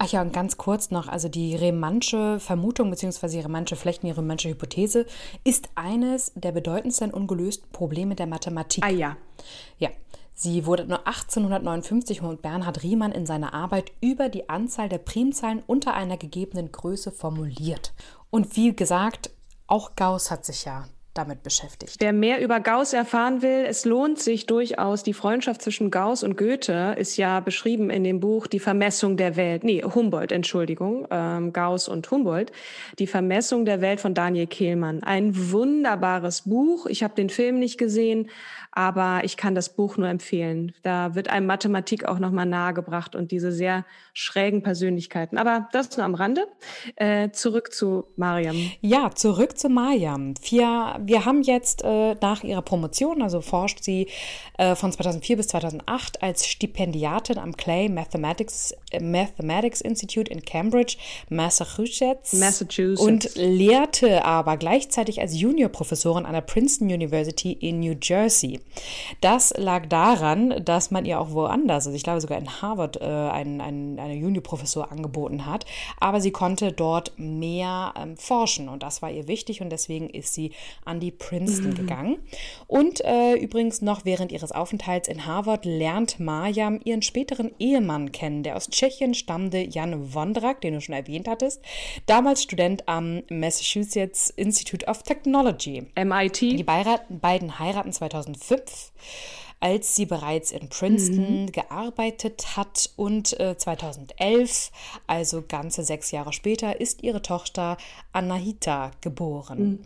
Ach 0.00 0.06
ja, 0.06 0.22
und 0.22 0.32
ganz 0.32 0.56
kurz 0.56 0.92
noch, 0.92 1.08
also 1.08 1.28
die 1.28 1.56
Remannsche 1.56 2.38
Vermutung 2.38 2.90
bzw. 2.90 3.28
die 3.28 3.40
Remannsche 3.40 3.74
Flechten, 3.74 4.06
die 4.06 4.12
Remannsche 4.12 4.48
Hypothese 4.48 5.06
ist 5.42 5.68
eines 5.74 6.32
der 6.36 6.52
bedeutendsten 6.52 7.10
ungelösten 7.10 7.68
Probleme 7.72 8.14
der 8.14 8.28
Mathematik. 8.28 8.84
Ah 8.84 8.90
ja. 8.90 9.16
Ja. 9.78 9.90
Sie 10.40 10.66
wurde 10.66 10.86
nur 10.86 11.04
1859 11.04 12.20
von 12.20 12.38
Bernhard 12.38 12.84
Riemann 12.84 13.10
in 13.10 13.26
seiner 13.26 13.54
Arbeit 13.54 13.90
über 14.00 14.28
die 14.28 14.48
Anzahl 14.48 14.88
der 14.88 14.98
Primzahlen 14.98 15.64
unter 15.66 15.94
einer 15.94 16.16
gegebenen 16.16 16.70
Größe 16.70 17.10
formuliert. 17.10 17.92
Und 18.30 18.54
wie 18.54 18.76
gesagt, 18.76 19.30
auch 19.66 19.96
Gauss 19.96 20.30
hat 20.30 20.44
sich 20.44 20.64
ja 20.64 20.86
damit 21.14 21.42
beschäftigt. 21.42 21.96
Wer 21.98 22.12
mehr 22.12 22.40
über 22.40 22.60
Gauss 22.60 22.92
erfahren 22.92 23.42
will, 23.42 23.64
es 23.66 23.84
lohnt 23.84 24.18
sich 24.18 24.46
durchaus. 24.46 25.02
Die 25.02 25.12
Freundschaft 25.12 25.62
zwischen 25.62 25.90
Gauss 25.90 26.22
und 26.22 26.36
Goethe 26.36 26.94
ist 26.96 27.16
ja 27.16 27.40
beschrieben 27.40 27.90
in 27.90 28.04
dem 28.04 28.20
Buch 28.20 28.46
Die 28.46 28.60
Vermessung 28.60 29.16
der 29.16 29.36
Welt. 29.36 29.64
Nee, 29.64 29.82
Humboldt, 29.82 30.30
Entschuldigung. 30.32 31.06
Ähm, 31.10 31.52
Gauss 31.52 31.88
und 31.88 32.08
Humboldt. 32.10 32.52
Die 32.98 33.06
Vermessung 33.06 33.64
der 33.64 33.80
Welt 33.80 34.00
von 34.00 34.14
Daniel 34.14 34.46
Kehlmann. 34.46 35.02
Ein 35.02 35.50
wunderbares 35.50 36.42
Buch. 36.42 36.86
Ich 36.86 37.02
habe 37.02 37.14
den 37.14 37.30
Film 37.30 37.58
nicht 37.58 37.78
gesehen, 37.78 38.30
aber 38.70 39.22
ich 39.24 39.36
kann 39.36 39.54
das 39.54 39.74
Buch 39.74 39.96
nur 39.96 40.08
empfehlen. 40.08 40.72
Da 40.82 41.14
wird 41.14 41.28
einem 41.28 41.46
Mathematik 41.46 42.04
auch 42.04 42.18
nochmal 42.20 42.46
nahegebracht 42.46 43.16
und 43.16 43.32
diese 43.32 43.50
sehr 43.50 43.84
schrägen 44.12 44.62
Persönlichkeiten. 44.62 45.38
Aber 45.38 45.68
das 45.72 45.96
nur 45.96 46.06
am 46.06 46.14
Rande. 46.14 46.46
Äh, 46.96 47.30
zurück 47.30 47.72
zu 47.72 48.04
Mariam. 48.16 48.56
Ja, 48.80 49.10
zurück 49.10 49.58
zu 49.58 49.68
Mariam. 49.68 50.34
Vier 50.36 50.97
wir 51.00 51.24
haben 51.24 51.42
jetzt 51.42 51.82
äh, 51.84 52.14
nach 52.20 52.42
ihrer 52.42 52.62
Promotion, 52.62 53.22
also 53.22 53.40
forscht 53.40 53.82
sie 53.82 54.08
äh, 54.56 54.74
von 54.74 54.92
2004 54.92 55.36
bis 55.36 55.48
2008 55.48 56.22
als 56.22 56.46
Stipendiatin 56.46 57.38
am 57.38 57.56
Clay 57.56 57.88
Mathematics, 57.88 58.74
äh, 58.90 59.00
Mathematics 59.00 59.80
Institute 59.80 60.30
in 60.30 60.44
Cambridge, 60.44 60.96
Massachusetts, 61.28 62.32
Massachusetts. 62.34 63.00
Und 63.00 63.34
lehrte 63.34 64.24
aber 64.24 64.56
gleichzeitig 64.56 65.20
als 65.20 65.38
Juniorprofessorin 65.38 66.26
an 66.26 66.32
der 66.32 66.40
Princeton 66.40 66.88
University 66.88 67.52
in 67.52 67.80
New 67.80 67.96
Jersey. 68.02 68.60
Das 69.20 69.54
lag 69.56 69.86
daran, 69.86 70.64
dass 70.64 70.90
man 70.90 71.04
ihr 71.04 71.20
auch 71.20 71.30
woanders, 71.30 71.86
also 71.86 71.96
ich 71.96 72.02
glaube 72.02 72.20
sogar 72.20 72.38
in 72.38 72.62
Harvard, 72.62 73.00
äh, 73.00 73.04
ein, 73.04 73.60
ein, 73.60 73.98
eine 73.98 74.14
Juniorprofessur 74.14 74.90
angeboten 74.90 75.46
hat, 75.46 75.64
aber 76.00 76.20
sie 76.20 76.30
konnte 76.30 76.72
dort 76.72 77.12
mehr 77.16 77.94
ähm, 77.96 78.16
forschen 78.16 78.68
und 78.68 78.82
das 78.82 79.02
war 79.02 79.10
ihr 79.10 79.28
wichtig 79.28 79.60
und 79.60 79.70
deswegen 79.70 80.10
ist 80.10 80.34
sie 80.34 80.52
an 80.88 81.00
die 81.00 81.10
Princeton 81.10 81.70
mhm. 81.70 81.74
gegangen. 81.74 82.18
Und 82.66 83.04
äh, 83.04 83.34
übrigens 83.34 83.82
noch 83.82 84.04
während 84.04 84.32
ihres 84.32 84.52
Aufenthalts 84.52 85.08
in 85.08 85.26
Harvard 85.26 85.64
lernt 85.64 86.18
Mariam 86.18 86.80
ihren 86.82 87.02
späteren 87.02 87.52
Ehemann 87.58 88.12
kennen, 88.12 88.42
der 88.42 88.56
aus 88.56 88.68
Tschechien 88.68 89.14
stammende 89.14 89.62
Jan 89.62 90.14
Wondrak, 90.14 90.60
den 90.60 90.74
du 90.74 90.80
schon 90.80 90.94
erwähnt 90.94 91.28
hattest, 91.28 91.62
damals 92.06 92.42
Student 92.42 92.88
am 92.88 93.22
Massachusetts 93.30 94.30
Institute 94.30 94.86
of 94.86 95.02
Technology. 95.02 95.86
MIT. 95.94 96.40
Die 96.40 96.64
beiden 96.64 97.58
heiraten 97.58 97.92
2005 97.92 98.92
als 99.60 99.96
sie 99.96 100.06
bereits 100.06 100.52
in 100.52 100.68
Princeton 100.68 101.42
mhm. 101.42 101.52
gearbeitet 101.52 102.56
hat 102.56 102.90
und 102.96 103.38
äh, 103.40 103.56
2011, 103.56 104.70
also 105.06 105.42
ganze 105.46 105.82
sechs 105.82 106.10
Jahre 106.10 106.32
später, 106.32 106.80
ist 106.80 107.02
ihre 107.02 107.22
Tochter 107.22 107.76
Anahita 108.12 108.92
geboren. 109.00 109.58
Mhm. 109.58 109.78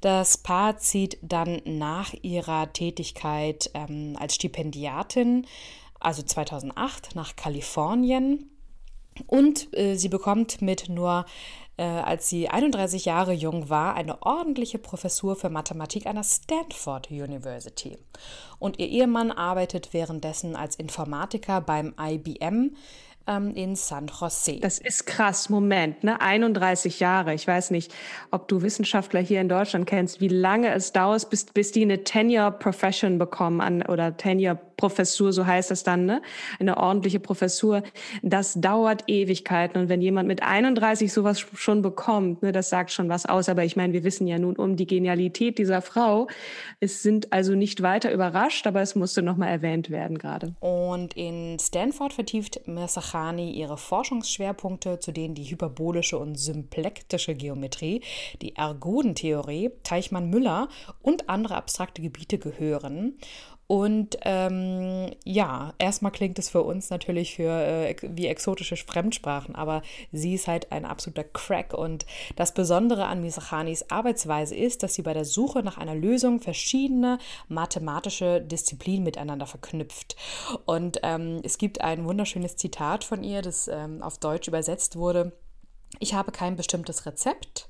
Das 0.00 0.38
Paar 0.38 0.78
zieht 0.78 1.18
dann 1.20 1.60
nach 1.64 2.14
ihrer 2.22 2.72
Tätigkeit 2.72 3.70
ähm, 3.74 4.16
als 4.18 4.34
Stipendiatin, 4.36 5.46
also 6.00 6.22
2008, 6.22 7.14
nach 7.14 7.36
Kalifornien. 7.36 8.50
Und 9.26 9.76
äh, 9.76 9.96
sie 9.96 10.08
bekommt 10.08 10.62
mit 10.62 10.88
nur 10.88 11.26
äh, 11.78 11.84
als 11.84 12.28
sie 12.28 12.48
31 12.48 13.04
Jahre 13.04 13.32
jung 13.32 13.70
war, 13.70 13.94
eine 13.94 14.20
ordentliche 14.22 14.78
Professur 14.78 15.36
für 15.36 15.48
Mathematik 15.48 16.06
an 16.06 16.16
der 16.16 16.24
Stanford 16.24 17.10
University. 17.10 17.96
Und 18.58 18.78
ihr 18.78 18.88
Ehemann 18.88 19.30
arbeitet 19.30 19.92
währenddessen 19.92 20.56
als 20.56 20.76
Informatiker 20.76 21.60
beim 21.60 21.94
IBM 22.00 22.74
ähm, 23.28 23.54
in 23.54 23.76
San 23.76 24.08
Jose. 24.08 24.58
Das 24.60 24.78
ist 24.78 25.06
krass. 25.06 25.48
Moment, 25.50 26.02
ne? 26.02 26.20
31 26.20 26.98
Jahre. 26.98 27.34
Ich 27.34 27.46
weiß 27.46 27.70
nicht, 27.70 27.94
ob 28.32 28.48
du 28.48 28.62
Wissenschaftler 28.62 29.20
hier 29.20 29.40
in 29.40 29.48
Deutschland 29.48 29.86
kennst, 29.86 30.20
wie 30.20 30.28
lange 30.28 30.72
es 30.74 30.92
dauert, 30.92 31.30
bis, 31.30 31.44
bis 31.44 31.70
die 31.70 31.82
eine 31.82 32.02
Tenure 32.02 32.50
Profession 32.50 33.18
bekommen 33.18 33.60
an, 33.60 33.82
oder 33.82 34.16
Tenure 34.16 34.58
Professur, 34.78 35.34
so 35.34 35.44
heißt 35.44 35.70
das 35.70 35.82
dann, 35.82 36.06
ne? 36.06 36.22
Eine 36.58 36.78
ordentliche 36.78 37.20
Professur. 37.20 37.82
Das 38.22 38.54
dauert 38.54 39.04
Ewigkeiten. 39.08 39.78
Und 39.78 39.90
wenn 39.90 40.00
jemand 40.00 40.26
mit 40.26 40.42
31 40.42 41.12
sowas 41.12 41.38
schon 41.38 41.82
bekommt, 41.82 42.42
ne, 42.42 42.52
das 42.52 42.70
sagt 42.70 42.90
schon 42.90 43.10
was 43.10 43.26
aus. 43.26 43.50
Aber 43.50 43.64
ich 43.64 43.76
meine, 43.76 43.92
wir 43.92 44.04
wissen 44.04 44.26
ja 44.26 44.38
nun 44.38 44.56
um 44.56 44.76
die 44.76 44.86
Genialität 44.86 45.58
dieser 45.58 45.82
Frau. 45.82 46.28
Es 46.80 47.02
sind 47.02 47.30
also 47.34 47.54
nicht 47.54 47.82
weiter 47.82 48.10
überrascht, 48.10 48.66
aber 48.66 48.80
es 48.80 48.94
musste 48.94 49.20
nochmal 49.20 49.50
erwähnt 49.50 49.90
werden 49.90 50.16
gerade. 50.16 50.54
Und 50.60 51.14
in 51.14 51.58
Stanford 51.58 52.14
vertieft 52.14 52.66
Mirzacha 52.66 53.18
Shani 53.18 53.50
ihre 53.50 53.76
Forschungsschwerpunkte, 53.76 55.00
zu 55.00 55.12
denen 55.12 55.34
die 55.34 55.50
hyperbolische 55.50 56.18
und 56.18 56.36
symplektische 56.36 57.34
Geometrie, 57.34 58.02
die 58.40 58.54
Ergodentheorie, 58.54 59.70
Teichmann-Müller 59.82 60.68
und 61.02 61.28
andere 61.28 61.56
abstrakte 61.56 62.00
Gebiete 62.00 62.38
gehören. 62.38 63.18
Und 63.68 64.16
ähm, 64.22 65.10
ja, 65.24 65.74
erstmal 65.78 66.10
klingt 66.10 66.38
es 66.38 66.48
für 66.48 66.62
uns 66.62 66.88
natürlich 66.88 67.36
für 67.36 67.52
äh, 67.52 67.94
wie 68.02 68.26
exotische 68.26 68.78
Fremdsprachen, 68.78 69.54
aber 69.54 69.82
sie 70.10 70.32
ist 70.32 70.48
halt 70.48 70.72
ein 70.72 70.86
absoluter 70.86 71.24
Crack. 71.24 71.74
Und 71.74 72.06
das 72.34 72.54
Besondere 72.54 73.04
an 73.04 73.20
Misachanis 73.20 73.90
Arbeitsweise 73.90 74.56
ist, 74.56 74.82
dass 74.82 74.94
sie 74.94 75.02
bei 75.02 75.12
der 75.12 75.26
Suche 75.26 75.62
nach 75.62 75.76
einer 75.76 75.94
Lösung 75.94 76.40
verschiedene 76.40 77.18
mathematische 77.48 78.40
Disziplinen 78.40 79.04
miteinander 79.04 79.46
verknüpft. 79.46 80.16
Und 80.64 81.00
ähm, 81.02 81.42
es 81.44 81.58
gibt 81.58 81.82
ein 81.82 82.06
wunderschönes 82.06 82.56
Zitat 82.56 83.04
von 83.04 83.22
ihr, 83.22 83.42
das 83.42 83.68
ähm, 83.68 84.02
auf 84.02 84.16
Deutsch 84.16 84.48
übersetzt 84.48 84.96
wurde. 84.96 85.32
Ich 86.00 86.14
habe 86.14 86.32
kein 86.32 86.56
bestimmtes 86.56 87.04
Rezept 87.04 87.67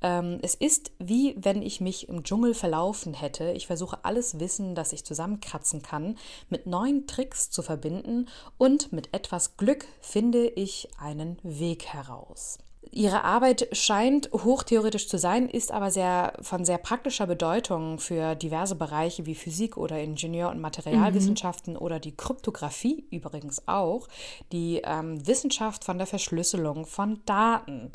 es 0.00 0.54
ist 0.54 0.92
wie 0.98 1.34
wenn 1.38 1.62
ich 1.62 1.80
mich 1.80 2.08
im 2.08 2.22
Dschungel 2.22 2.54
verlaufen 2.54 3.14
hätte. 3.14 3.52
Ich 3.52 3.66
versuche 3.66 4.04
alles 4.04 4.38
Wissen, 4.38 4.74
das 4.74 4.92
ich 4.92 5.04
zusammenkratzen 5.04 5.82
kann, 5.82 6.16
mit 6.48 6.66
neuen 6.66 7.06
Tricks 7.06 7.50
zu 7.50 7.62
verbinden 7.62 8.28
und 8.58 8.92
mit 8.92 9.12
etwas 9.12 9.56
Glück 9.56 9.86
finde 10.00 10.46
ich 10.46 10.88
einen 10.98 11.38
Weg 11.42 11.86
heraus. 11.86 12.58
Ihre 12.90 13.24
Arbeit 13.24 13.68
scheint 13.72 14.30
hochtheoretisch 14.32 15.08
zu 15.08 15.18
sein, 15.18 15.48
ist 15.48 15.72
aber 15.72 15.90
sehr 15.90 16.32
von 16.40 16.64
sehr 16.64 16.78
praktischer 16.78 17.26
Bedeutung 17.26 17.98
für 17.98 18.34
diverse 18.34 18.76
Bereiche 18.76 19.26
wie 19.26 19.34
Physik 19.34 19.76
oder 19.76 20.00
Ingenieur- 20.00 20.50
und 20.50 20.60
Materialwissenschaften 20.60 21.74
mhm. 21.74 21.80
oder 21.80 22.00
die 22.00 22.16
Kryptographie 22.16 23.04
übrigens 23.10 23.68
auch, 23.68 24.08
die 24.52 24.80
ähm, 24.84 25.26
Wissenschaft 25.26 25.84
von 25.84 25.98
der 25.98 26.06
Verschlüsselung 26.06 26.86
von 26.86 27.20
Daten. 27.26 27.92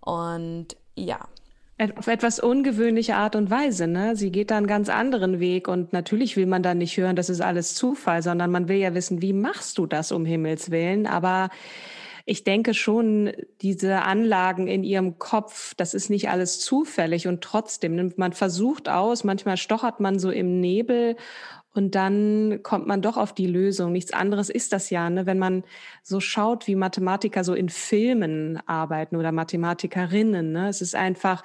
Und 0.00 0.76
ja. 1.04 1.18
Auf 1.96 2.08
etwas 2.08 2.40
ungewöhnliche 2.40 3.16
Art 3.16 3.36
und 3.36 3.50
Weise, 3.50 3.86
ne? 3.86 4.14
Sie 4.14 4.30
geht 4.30 4.50
da 4.50 4.58
einen 4.58 4.66
ganz 4.66 4.90
anderen 4.90 5.40
Weg 5.40 5.66
und 5.66 5.94
natürlich 5.94 6.36
will 6.36 6.44
man 6.44 6.62
dann 6.62 6.76
nicht 6.76 6.98
hören, 6.98 7.16
das 7.16 7.30
ist 7.30 7.40
alles 7.40 7.74
Zufall, 7.74 8.22
sondern 8.22 8.50
man 8.50 8.68
will 8.68 8.76
ja 8.76 8.94
wissen, 8.94 9.22
wie 9.22 9.32
machst 9.32 9.78
du 9.78 9.86
das 9.86 10.12
um 10.12 10.26
Himmels 10.26 10.70
Willen? 10.70 11.06
Aber 11.06 11.48
ich 12.26 12.44
denke 12.44 12.74
schon, 12.74 13.32
diese 13.62 14.02
Anlagen 14.02 14.68
in 14.68 14.84
ihrem 14.84 15.18
Kopf, 15.18 15.74
das 15.74 15.94
ist 15.94 16.10
nicht 16.10 16.28
alles 16.28 16.60
zufällig 16.60 17.26
und 17.26 17.40
trotzdem 17.40 17.94
nimmt 17.94 18.18
man 18.18 18.34
versucht 18.34 18.90
aus, 18.90 19.24
manchmal 19.24 19.56
stochert 19.56 20.00
man 20.00 20.18
so 20.18 20.30
im 20.30 20.60
Nebel 20.60 21.16
und 21.72 21.94
dann 21.94 22.60
kommt 22.62 22.86
man 22.86 23.00
doch 23.00 23.16
auf 23.16 23.32
die 23.32 23.46
Lösung. 23.46 23.92
Nichts 23.92 24.12
anderes 24.12 24.50
ist 24.50 24.72
das 24.72 24.90
ja, 24.90 25.08
ne? 25.08 25.26
wenn 25.26 25.38
man 25.38 25.64
so 26.02 26.18
schaut, 26.20 26.66
wie 26.66 26.74
Mathematiker 26.74 27.44
so 27.44 27.54
in 27.54 27.68
Filmen 27.68 28.60
arbeiten 28.66 29.16
oder 29.16 29.30
Mathematikerinnen. 29.30 30.52
Ne? 30.52 30.68
Es 30.68 30.80
ist 30.80 30.96
einfach 30.96 31.44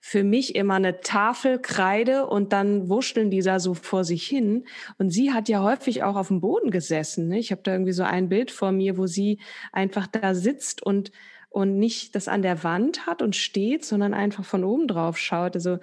für 0.00 0.24
mich 0.24 0.54
immer 0.54 0.74
eine 0.74 1.00
Tafel 1.02 1.58
Kreide 1.60 2.26
und 2.26 2.52
dann 2.52 2.88
wuscheln 2.88 3.30
die 3.30 3.42
da 3.42 3.60
so 3.60 3.74
vor 3.74 4.02
sich 4.02 4.26
hin. 4.26 4.64
Und 4.98 5.10
sie 5.10 5.32
hat 5.32 5.48
ja 5.48 5.62
häufig 5.62 6.02
auch 6.02 6.16
auf 6.16 6.28
dem 6.28 6.40
Boden 6.40 6.70
gesessen. 6.70 7.28
Ne? 7.28 7.38
Ich 7.38 7.52
habe 7.52 7.62
da 7.62 7.72
irgendwie 7.72 7.92
so 7.92 8.02
ein 8.02 8.28
Bild 8.28 8.50
vor 8.50 8.72
mir, 8.72 8.96
wo 8.96 9.06
sie 9.06 9.38
einfach 9.72 10.06
da 10.06 10.34
sitzt 10.34 10.82
und 10.82 11.12
und 11.50 11.78
nicht 11.78 12.14
das 12.14 12.28
an 12.28 12.42
der 12.42 12.62
Wand 12.62 13.06
hat 13.06 13.22
und 13.22 13.34
steht, 13.34 13.84
sondern 13.84 14.14
einfach 14.14 14.44
von 14.44 14.62
oben 14.62 14.86
drauf 14.86 15.18
schaut. 15.18 15.56
Also 15.56 15.78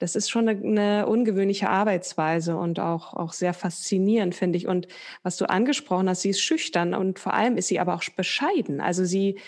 das 0.00 0.16
ist 0.16 0.28
schon 0.28 0.48
eine, 0.48 0.60
eine 0.60 1.06
ungewöhnliche 1.06 1.70
Arbeitsweise 1.70 2.56
und 2.56 2.80
auch, 2.80 3.14
auch 3.14 3.32
sehr 3.32 3.54
faszinierend, 3.54 4.34
finde 4.34 4.58
ich. 4.58 4.66
Und 4.66 4.88
was 5.22 5.36
du 5.36 5.48
angesprochen 5.48 6.08
hast, 6.08 6.22
sie 6.22 6.30
ist 6.30 6.40
schüchtern 6.40 6.94
und 6.94 7.20
vor 7.20 7.32
allem 7.32 7.56
ist 7.56 7.68
sie 7.68 7.78
aber 7.78 7.94
auch 7.94 8.02
bescheiden. 8.16 8.80
Also 8.80 9.04
sie, 9.04 9.38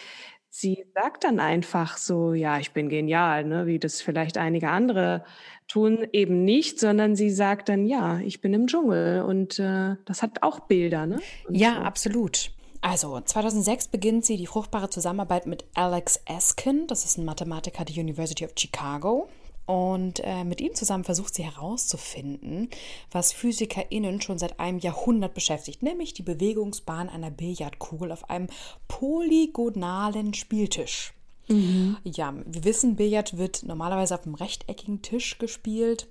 sie 0.50 0.87
sagt 0.94 1.24
dann 1.24 1.40
einfach 1.40 1.96
so, 1.96 2.33
ja, 2.33 2.61
ich 2.61 2.70
bin 2.70 2.88
genial, 2.88 3.44
ne, 3.44 3.66
wie 3.66 3.81
das 3.81 4.00
vielleicht 4.00 4.38
einige 4.38 4.68
andere 4.68 5.24
tun, 5.66 6.07
eben 6.12 6.44
nicht, 6.44 6.79
sondern 6.79 7.16
sie 7.16 7.31
sagt 7.31 7.68
dann, 7.68 7.87
ja, 7.87 8.20
ich 8.20 8.40
bin 8.40 8.55
im 8.55 8.68
Dschungel 8.68 9.22
und 9.22 9.59
äh, 9.59 9.96
das 10.05 10.22
hat 10.22 10.44
auch 10.44 10.61
Bilder. 10.61 11.07
Ne? 11.07 11.18
Und 11.48 11.57
ja, 11.57 11.74
so. 11.74 11.81
absolut. 11.81 12.52
Also 12.80 13.20
2006 13.20 13.88
beginnt 13.88 14.24
sie 14.24 14.36
die 14.36 14.46
fruchtbare 14.46 14.90
Zusammenarbeit 14.90 15.46
mit 15.46 15.64
Alex 15.74 16.20
Eskin, 16.24 16.86
das 16.86 17.04
ist 17.04 17.18
ein 17.18 17.24
Mathematiker 17.24 17.84
der 17.84 17.96
University 18.02 18.44
of 18.44 18.52
Chicago. 18.56 19.28
Und 19.66 20.20
äh, 20.22 20.44
mit 20.44 20.60
ihm 20.60 20.74
zusammen 20.76 21.02
versucht 21.02 21.34
sie 21.34 21.44
herauszufinden, 21.44 22.70
was 23.10 23.32
PhysikerInnen 23.32 24.20
schon 24.20 24.38
seit 24.38 24.60
einem 24.60 24.78
Jahrhundert 24.78 25.34
beschäftigt, 25.34 25.82
nämlich 25.82 26.14
die 26.14 26.22
Bewegungsbahn 26.22 27.08
einer 27.08 27.32
Billardkugel 27.32 28.12
auf 28.12 28.30
einem 28.30 28.46
polygonalen 28.86 30.34
Spieltisch. 30.34 31.14
Mhm. 31.48 31.96
Ja, 32.04 32.32
wir 32.44 32.64
wissen, 32.64 32.94
Billard 32.94 33.38
wird 33.38 33.64
normalerweise 33.64 34.14
auf 34.14 34.24
einem 34.24 34.36
rechteckigen 34.36 35.02
Tisch 35.02 35.38
gespielt. 35.38 36.08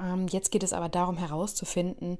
Ähm, 0.00 0.26
jetzt 0.28 0.50
geht 0.50 0.62
es 0.62 0.72
aber 0.72 0.88
darum 0.88 1.16
herauszufinden, 1.16 2.18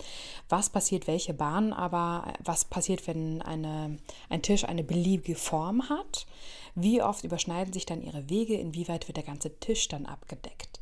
was 0.49 0.71
passiert, 0.71 1.07
welche 1.07 1.35
Bahn, 1.35 1.73
aber 1.73 2.33
was 2.43 2.65
passiert, 2.65 3.07
wenn 3.07 3.43
eine, 3.43 3.99
ein 4.29 4.43
Tisch 4.43 4.65
eine 4.65 4.85
beliebige 4.85 5.37
Form 5.37 5.89
hat, 5.89 6.27
wie 6.75 7.03
oft 7.03 7.25
überschneiden 7.25 7.73
sich 7.73 7.87
dann 7.87 8.03
ihre 8.03 8.29
Wege, 8.29 8.55
inwieweit 8.55 9.09
wird 9.09 9.17
der 9.17 9.25
ganze 9.25 9.59
Tisch 9.59 9.89
dann 9.89 10.07
abgedeckt. 10.07 10.81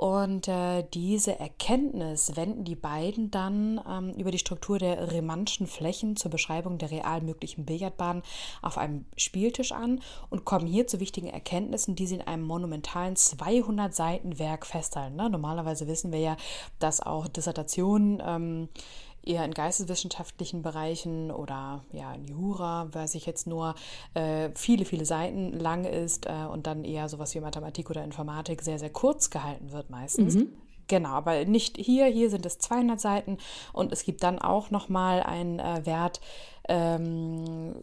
Und 0.00 0.48
äh, 0.48 0.82
diese 0.94 1.38
Erkenntnis 1.38 2.34
wenden 2.34 2.64
die 2.64 2.74
beiden 2.74 3.30
dann 3.30 3.78
ähm, 3.86 4.14
über 4.14 4.30
die 4.30 4.38
Struktur 4.38 4.78
der 4.78 5.12
Remannschen 5.12 5.66
Flächen 5.66 6.16
zur 6.16 6.30
Beschreibung 6.30 6.78
der 6.78 6.90
real 6.90 7.20
möglichen 7.20 7.66
Billardbahn 7.66 8.22
auf 8.62 8.78
einem 8.78 9.04
Spieltisch 9.18 9.72
an 9.72 10.00
und 10.30 10.46
kommen 10.46 10.66
hier 10.66 10.86
zu 10.86 11.00
wichtigen 11.00 11.26
Erkenntnissen, 11.26 11.96
die 11.96 12.06
sie 12.06 12.14
in 12.14 12.22
einem 12.22 12.44
monumentalen 12.44 13.14
200 13.14 13.94
Seiten 13.94 14.38
Werk 14.38 14.64
festhalten. 14.64 15.16
Ne? 15.16 15.28
Normalerweise 15.28 15.86
wissen 15.86 16.12
wir 16.12 16.20
ja, 16.20 16.36
dass 16.78 17.02
auch 17.02 17.28
Dissertationen 17.28 18.22
ähm, 18.24 18.68
eher 19.22 19.44
in 19.44 19.52
geisteswissenschaftlichen 19.52 20.62
Bereichen 20.62 21.30
oder 21.30 21.84
ja 21.92 22.12
in 22.14 22.24
Jura, 22.24 22.88
weiß 22.92 23.14
ich 23.14 23.26
jetzt 23.26 23.46
nur, 23.46 23.74
äh, 24.14 24.50
viele, 24.54 24.84
viele 24.84 25.04
Seiten 25.04 25.52
lang 25.52 25.84
ist 25.84 26.26
äh, 26.26 26.46
und 26.50 26.66
dann 26.66 26.84
eher 26.84 27.08
sowas 27.08 27.34
wie 27.34 27.40
Mathematik 27.40 27.90
oder 27.90 28.04
Informatik 28.04 28.62
sehr, 28.62 28.78
sehr 28.78 28.90
kurz 28.90 29.30
gehalten 29.30 29.72
wird 29.72 29.90
meistens. 29.90 30.34
Mhm. 30.34 30.52
Genau, 30.90 31.10
aber 31.10 31.44
nicht 31.44 31.76
hier. 31.76 32.06
Hier 32.06 32.30
sind 32.30 32.44
es 32.44 32.58
200 32.58 33.00
Seiten 33.00 33.38
und 33.72 33.92
es 33.92 34.02
gibt 34.02 34.24
dann 34.24 34.40
auch 34.40 34.72
nochmal 34.72 35.22
einen 35.22 35.60
äh, 35.60 35.86
Wert 35.86 36.20
ähm, 36.68 37.74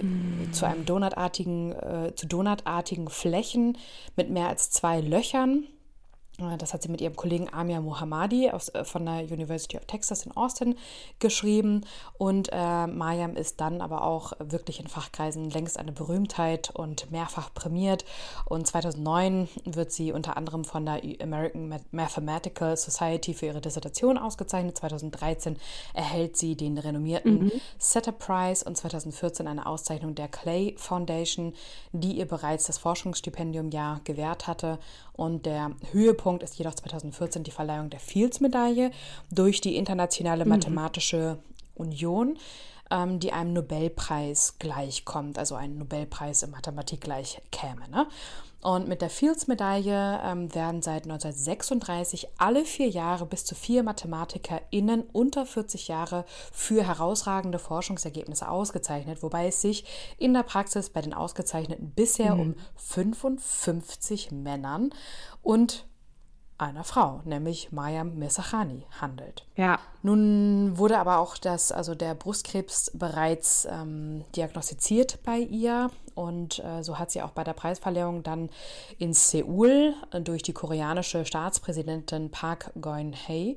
mhm. 0.00 0.52
zu 0.52 0.66
einem 0.66 0.84
donutartigen, 0.84 1.72
äh, 1.72 2.12
zu 2.16 2.26
donutartigen 2.26 3.10
Flächen 3.10 3.78
mit 4.16 4.30
mehr 4.30 4.48
als 4.48 4.70
zwei 4.70 5.00
Löchern 5.00 5.68
das 6.38 6.72
hat 6.72 6.82
sie 6.82 6.88
mit 6.88 7.00
ihrem 7.00 7.16
Kollegen 7.16 7.52
Amir 7.52 7.80
Mohammadi 7.80 8.50
aus, 8.50 8.68
äh, 8.68 8.84
von 8.84 9.04
der 9.04 9.24
University 9.24 9.76
of 9.76 9.86
Texas 9.86 10.24
in 10.24 10.36
Austin 10.36 10.76
geschrieben. 11.18 11.84
Und 12.16 12.50
äh, 12.52 12.86
Mariam 12.86 13.34
ist 13.34 13.60
dann 13.60 13.80
aber 13.80 14.04
auch 14.04 14.32
wirklich 14.38 14.78
in 14.78 14.86
Fachkreisen 14.86 15.50
längst 15.50 15.78
eine 15.78 15.90
Berühmtheit 15.90 16.70
und 16.70 17.10
mehrfach 17.10 17.52
prämiert. 17.52 18.04
Und 18.44 18.68
2009 18.68 19.48
wird 19.64 19.90
sie 19.90 20.12
unter 20.12 20.36
anderem 20.36 20.64
von 20.64 20.86
der 20.86 21.02
American 21.20 21.80
Mathematical 21.90 22.76
Society 22.76 23.34
für 23.34 23.46
ihre 23.46 23.60
Dissertation 23.60 24.16
ausgezeichnet. 24.16 24.78
2013 24.78 25.56
erhält 25.92 26.36
sie 26.36 26.56
den 26.56 26.78
renommierten 26.78 27.46
mhm. 27.46 27.52
Setter 27.78 28.12
Prize 28.12 28.64
und 28.64 28.76
2014 28.76 29.48
eine 29.48 29.66
Auszeichnung 29.66 30.14
der 30.14 30.28
Clay 30.28 30.76
Foundation, 30.78 31.52
die 31.92 32.12
ihr 32.12 32.28
bereits 32.28 32.66
das 32.66 32.78
Forschungsstipendium 32.78 33.70
ja 33.70 34.00
gewährt 34.04 34.46
hatte. 34.46 34.78
Und 35.18 35.46
der 35.46 35.72
Höhepunkt 35.90 36.44
ist 36.44 36.58
jedoch 36.58 36.74
2014 36.74 37.42
die 37.42 37.50
Verleihung 37.50 37.90
der 37.90 37.98
Fields-Medaille 37.98 38.92
durch 39.32 39.60
die 39.60 39.74
Internationale 39.74 40.44
mhm. 40.44 40.50
Mathematische 40.50 41.38
Union, 41.74 42.38
ähm, 42.90 43.20
die 43.20 43.32
einem 43.32 43.52
Nobelpreis 43.52 44.58
gleichkommt, 44.58 45.38
also 45.38 45.54
ein 45.54 45.78
Nobelpreis 45.78 46.42
in 46.42 46.50
Mathematik 46.50 47.00
gleich 47.00 47.40
käme. 47.50 47.88
Ne? 47.90 48.06
Und 48.60 48.88
mit 48.88 49.02
der 49.02 49.10
Fields-Medaille 49.10 50.20
ähm, 50.24 50.52
werden 50.52 50.82
seit 50.82 51.04
1936 51.04 52.28
alle 52.38 52.64
vier 52.64 52.88
Jahre 52.88 53.24
bis 53.24 53.44
zu 53.44 53.54
vier 53.54 53.84
MathematikerInnen 53.84 55.02
unter 55.12 55.46
40 55.46 55.86
Jahre 55.86 56.24
für 56.52 56.84
herausragende 56.84 57.60
Forschungsergebnisse 57.60 58.48
ausgezeichnet, 58.48 59.22
wobei 59.22 59.46
es 59.46 59.60
sich 59.60 59.84
in 60.18 60.34
der 60.34 60.42
Praxis 60.42 60.90
bei 60.90 61.00
den 61.00 61.14
Ausgezeichneten 61.14 61.92
bisher 61.92 62.34
mhm. 62.34 62.40
um 62.40 62.54
55 62.76 64.32
Männern 64.32 64.90
und 65.42 65.86
einer 66.58 66.84
Frau, 66.84 67.20
nämlich 67.24 67.72
Mayam 67.72 68.18
Mesachani, 68.18 68.84
handelt. 69.00 69.46
Ja. 69.56 69.78
Nun 70.02 70.76
wurde 70.76 70.98
aber 70.98 71.18
auch 71.18 71.38
das, 71.38 71.72
also 71.72 71.94
der 71.94 72.14
Brustkrebs 72.14 72.90
bereits 72.94 73.66
ähm, 73.70 74.24
diagnostiziert 74.34 75.22
bei 75.24 75.38
ihr 75.38 75.90
und 76.14 76.58
äh, 76.64 76.82
so 76.82 76.98
hat 76.98 77.12
sie 77.12 77.22
auch 77.22 77.30
bei 77.30 77.44
der 77.44 77.52
Preisverleihung 77.52 78.24
dann 78.24 78.50
in 78.98 79.14
Seoul 79.14 79.94
durch 80.24 80.42
die 80.42 80.52
koreanische 80.52 81.24
Staatspräsidentin 81.24 82.30
Park 82.30 82.72
Geun-hye 82.80 83.56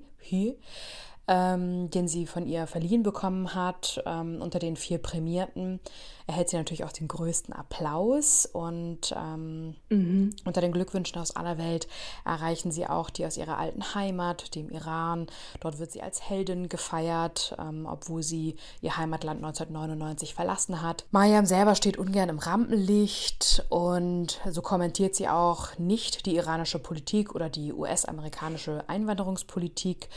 ähm, 1.27 1.89
den 1.89 2.07
sie 2.07 2.25
von 2.25 2.45
ihr 2.45 2.67
verliehen 2.67 3.03
bekommen 3.03 3.53
hat. 3.53 4.01
Ähm, 4.05 4.41
unter 4.41 4.59
den 4.59 4.75
vier 4.75 4.97
Prämierten 4.97 5.79
erhält 6.27 6.49
sie 6.49 6.57
natürlich 6.57 6.83
auch 6.83 6.91
den 6.91 7.07
größten 7.07 7.53
Applaus 7.53 8.45
und 8.45 9.13
ähm, 9.15 9.75
mhm. 9.89 10.33
unter 10.45 10.61
den 10.61 10.71
Glückwünschen 10.71 11.19
aus 11.19 11.35
aller 11.35 11.57
Welt 11.57 11.87
erreichen 12.25 12.71
sie 12.71 12.87
auch 12.87 13.09
die 13.09 13.25
aus 13.25 13.37
ihrer 13.37 13.57
alten 13.57 13.93
Heimat, 13.93 14.55
dem 14.55 14.69
Iran. 14.69 15.27
Dort 15.59 15.79
wird 15.79 15.91
sie 15.91 16.01
als 16.01 16.29
Heldin 16.29 16.69
gefeiert, 16.69 17.55
ähm, 17.59 17.85
obwohl 17.85 18.23
sie 18.23 18.55
ihr 18.81 18.97
Heimatland 18.97 19.43
1999 19.43 20.33
verlassen 20.33 20.81
hat. 20.81 21.05
Mariam 21.11 21.45
selber 21.45 21.75
steht 21.75 21.97
ungern 21.97 22.29
im 22.29 22.39
Rampenlicht 22.39 23.65
und 23.69 24.39
so 24.49 24.61
kommentiert 24.61 25.15
sie 25.15 25.27
auch 25.27 25.77
nicht 25.77 26.25
die 26.25 26.35
iranische 26.35 26.79
Politik 26.79 27.35
oder 27.35 27.49
die 27.49 27.73
US-amerikanische 27.73 28.83
Einwanderungspolitik, 28.87 30.09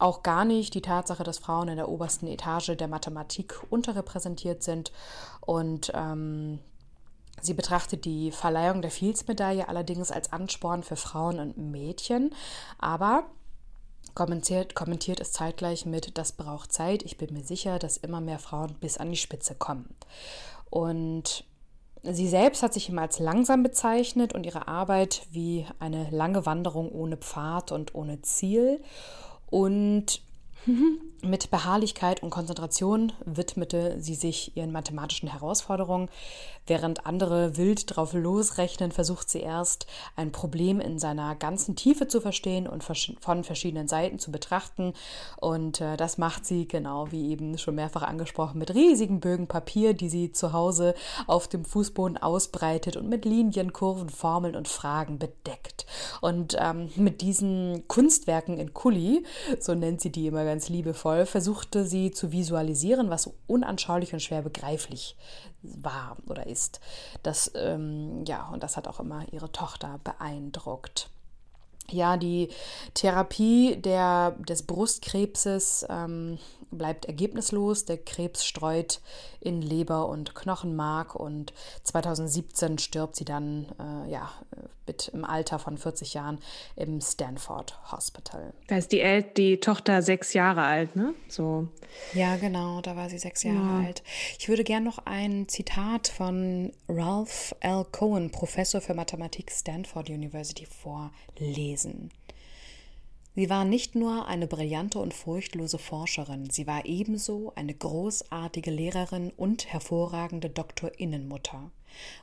auch 0.00 0.22
gar 0.22 0.44
nicht 0.44 0.74
die 0.74 0.82
Tatsache, 0.82 1.24
dass 1.24 1.38
Frauen 1.38 1.68
in 1.68 1.76
der 1.76 1.88
obersten 1.88 2.26
Etage 2.26 2.76
der 2.76 2.88
Mathematik 2.88 3.60
unterrepräsentiert 3.70 4.62
sind. 4.62 4.92
Und 5.40 5.92
ähm, 5.94 6.58
sie 7.40 7.54
betrachtet 7.54 8.04
die 8.04 8.30
Verleihung 8.30 8.82
der 8.82 8.90
Fields-Medaille 8.90 9.68
allerdings 9.68 10.10
als 10.10 10.32
Ansporn 10.32 10.82
für 10.82 10.96
Frauen 10.96 11.38
und 11.38 11.56
Mädchen. 11.58 12.34
Aber 12.78 13.24
kommentiert, 14.14 14.74
kommentiert 14.74 15.20
es 15.20 15.32
zeitgleich 15.32 15.86
mit, 15.86 16.16
das 16.18 16.32
braucht 16.32 16.72
Zeit. 16.72 17.02
Ich 17.02 17.16
bin 17.16 17.32
mir 17.32 17.44
sicher, 17.44 17.78
dass 17.78 17.96
immer 17.96 18.20
mehr 18.20 18.38
Frauen 18.38 18.74
bis 18.80 18.98
an 18.98 19.10
die 19.10 19.16
Spitze 19.16 19.54
kommen. 19.54 19.94
Und 20.70 21.44
Sie 22.02 22.28
selbst 22.28 22.62
hat 22.62 22.72
sich 22.72 22.88
immer 22.88 23.02
als 23.02 23.18
langsam 23.18 23.62
bezeichnet 23.62 24.32
und 24.32 24.46
ihre 24.46 24.68
Arbeit 24.68 25.26
wie 25.32 25.66
eine 25.80 26.08
lange 26.10 26.46
Wanderung 26.46 26.90
ohne 26.90 27.18
Pfad 27.18 27.72
und 27.72 27.94
ohne 27.94 28.22
Ziel. 28.22 28.80
Und 29.50 30.20
mit 31.22 31.50
Beharrlichkeit 31.50 32.22
und 32.22 32.30
Konzentration 32.30 33.12
widmete 33.24 33.96
sie 34.00 34.14
sich 34.14 34.56
ihren 34.56 34.72
mathematischen 34.72 35.28
Herausforderungen. 35.28 36.08
Während 36.66 37.06
andere 37.06 37.56
wild 37.56 37.96
drauf 37.96 38.12
losrechnen, 38.12 38.92
versucht 38.92 39.28
sie 39.28 39.40
erst, 39.40 39.86
ein 40.14 40.30
Problem 40.30 40.80
in 40.80 40.98
seiner 40.98 41.34
ganzen 41.34 41.74
Tiefe 41.74 42.06
zu 42.06 42.20
verstehen 42.20 42.68
und 42.68 42.84
von 42.84 43.44
verschiedenen 43.44 43.88
Seiten 43.88 44.18
zu 44.18 44.30
betrachten. 44.30 44.92
Und 45.38 45.80
äh, 45.80 45.96
das 45.96 46.16
macht 46.16 46.46
sie, 46.46 46.68
genau 46.68 47.10
wie 47.10 47.30
eben 47.30 47.58
schon 47.58 47.74
mehrfach 47.74 48.02
angesprochen, 48.02 48.58
mit 48.58 48.74
riesigen 48.74 49.20
Bögen 49.20 49.46
Papier, 49.46 49.94
die 49.94 50.08
sie 50.08 50.32
zu 50.32 50.52
Hause 50.52 50.94
auf 51.26 51.48
dem 51.48 51.64
Fußboden 51.64 52.18
ausbreitet 52.18 52.96
und 52.96 53.08
mit 53.08 53.24
Linien, 53.24 53.72
Kurven, 53.72 54.08
Formeln 54.08 54.54
und 54.54 54.68
Fragen 54.68 55.18
bedeckt. 55.18 55.86
Und 56.20 56.56
ähm, 56.58 56.90
mit 56.96 57.20
diesen 57.20 57.88
Kunstwerken 57.88 58.58
in 58.58 58.74
Kuli, 58.74 59.24
so 59.58 59.74
nennt 59.74 60.00
sie 60.00 60.10
die 60.10 60.26
immer 60.26 60.44
ganz 60.44 60.68
liebevoll, 60.68 61.09
versuchte 61.26 61.84
sie 61.84 62.10
zu 62.10 62.32
visualisieren, 62.32 63.10
was 63.10 63.30
unanschaulich 63.46 64.12
und 64.12 64.20
schwer 64.20 64.42
begreiflich 64.42 65.16
war 65.62 66.16
oder 66.26 66.46
ist. 66.46 66.80
Das, 67.22 67.50
ähm, 67.54 68.24
ja, 68.26 68.48
und 68.52 68.62
das 68.62 68.76
hat 68.76 68.88
auch 68.88 69.00
immer 69.00 69.24
ihre 69.32 69.52
Tochter 69.52 70.00
beeindruckt. 70.04 71.10
Ja, 71.90 72.16
die 72.16 72.48
Therapie 72.94 73.76
der, 73.76 74.36
des 74.48 74.62
Brustkrebses 74.62 75.86
ähm, 75.88 76.38
bleibt 76.70 77.06
ergebnislos. 77.06 77.84
Der 77.84 77.98
Krebs 77.98 78.44
streut 78.44 79.00
in 79.40 79.62
Leber 79.62 80.08
und 80.08 80.34
Knochenmark 80.34 81.14
und 81.14 81.52
2017 81.84 82.78
stirbt 82.78 83.16
sie 83.16 83.24
dann 83.24 83.66
äh, 83.78 84.10
ja, 84.10 84.30
mit 84.86 85.08
im 85.08 85.24
Alter 85.24 85.58
von 85.58 85.78
40 85.78 86.14
Jahren 86.14 86.38
im 86.76 87.00
Stanford 87.00 87.78
Hospital. 87.92 88.52
Da 88.66 88.76
ist 88.76 88.92
die, 88.92 89.00
El 89.00 89.22
die 89.22 89.60
Tochter 89.60 90.02
sechs 90.02 90.32
Jahre 90.32 90.62
alt, 90.62 90.96
ne? 90.96 91.14
So. 91.28 91.68
Ja, 92.12 92.36
genau, 92.36 92.80
da 92.80 92.96
war 92.96 93.08
sie 93.08 93.18
sechs 93.18 93.42
Jahre 93.42 93.58
ja. 93.58 93.86
alt. 93.86 94.02
Ich 94.38 94.48
würde 94.48 94.64
gern 94.64 94.84
noch 94.84 94.98
ein 95.06 95.48
Zitat 95.48 96.08
von 96.08 96.72
Ralph 96.88 97.54
L. 97.60 97.86
Cohen, 97.92 98.30
Professor 98.30 98.80
für 98.80 98.94
Mathematik 98.94 99.50
Stanford 99.50 100.10
University, 100.10 100.66
vorlesen. 100.66 102.10
Sie 103.36 103.48
war 103.48 103.64
nicht 103.64 103.94
nur 103.94 104.26
eine 104.26 104.46
brillante 104.46 104.98
und 104.98 105.14
furchtlose 105.14 105.78
Forscherin, 105.78 106.50
sie 106.50 106.66
war 106.66 106.84
ebenso 106.84 107.52
eine 107.54 107.74
großartige 107.74 108.70
Lehrerin 108.70 109.32
und 109.36 109.72
hervorragende 109.72 110.50
Doktorinnenmutter. 110.50 111.70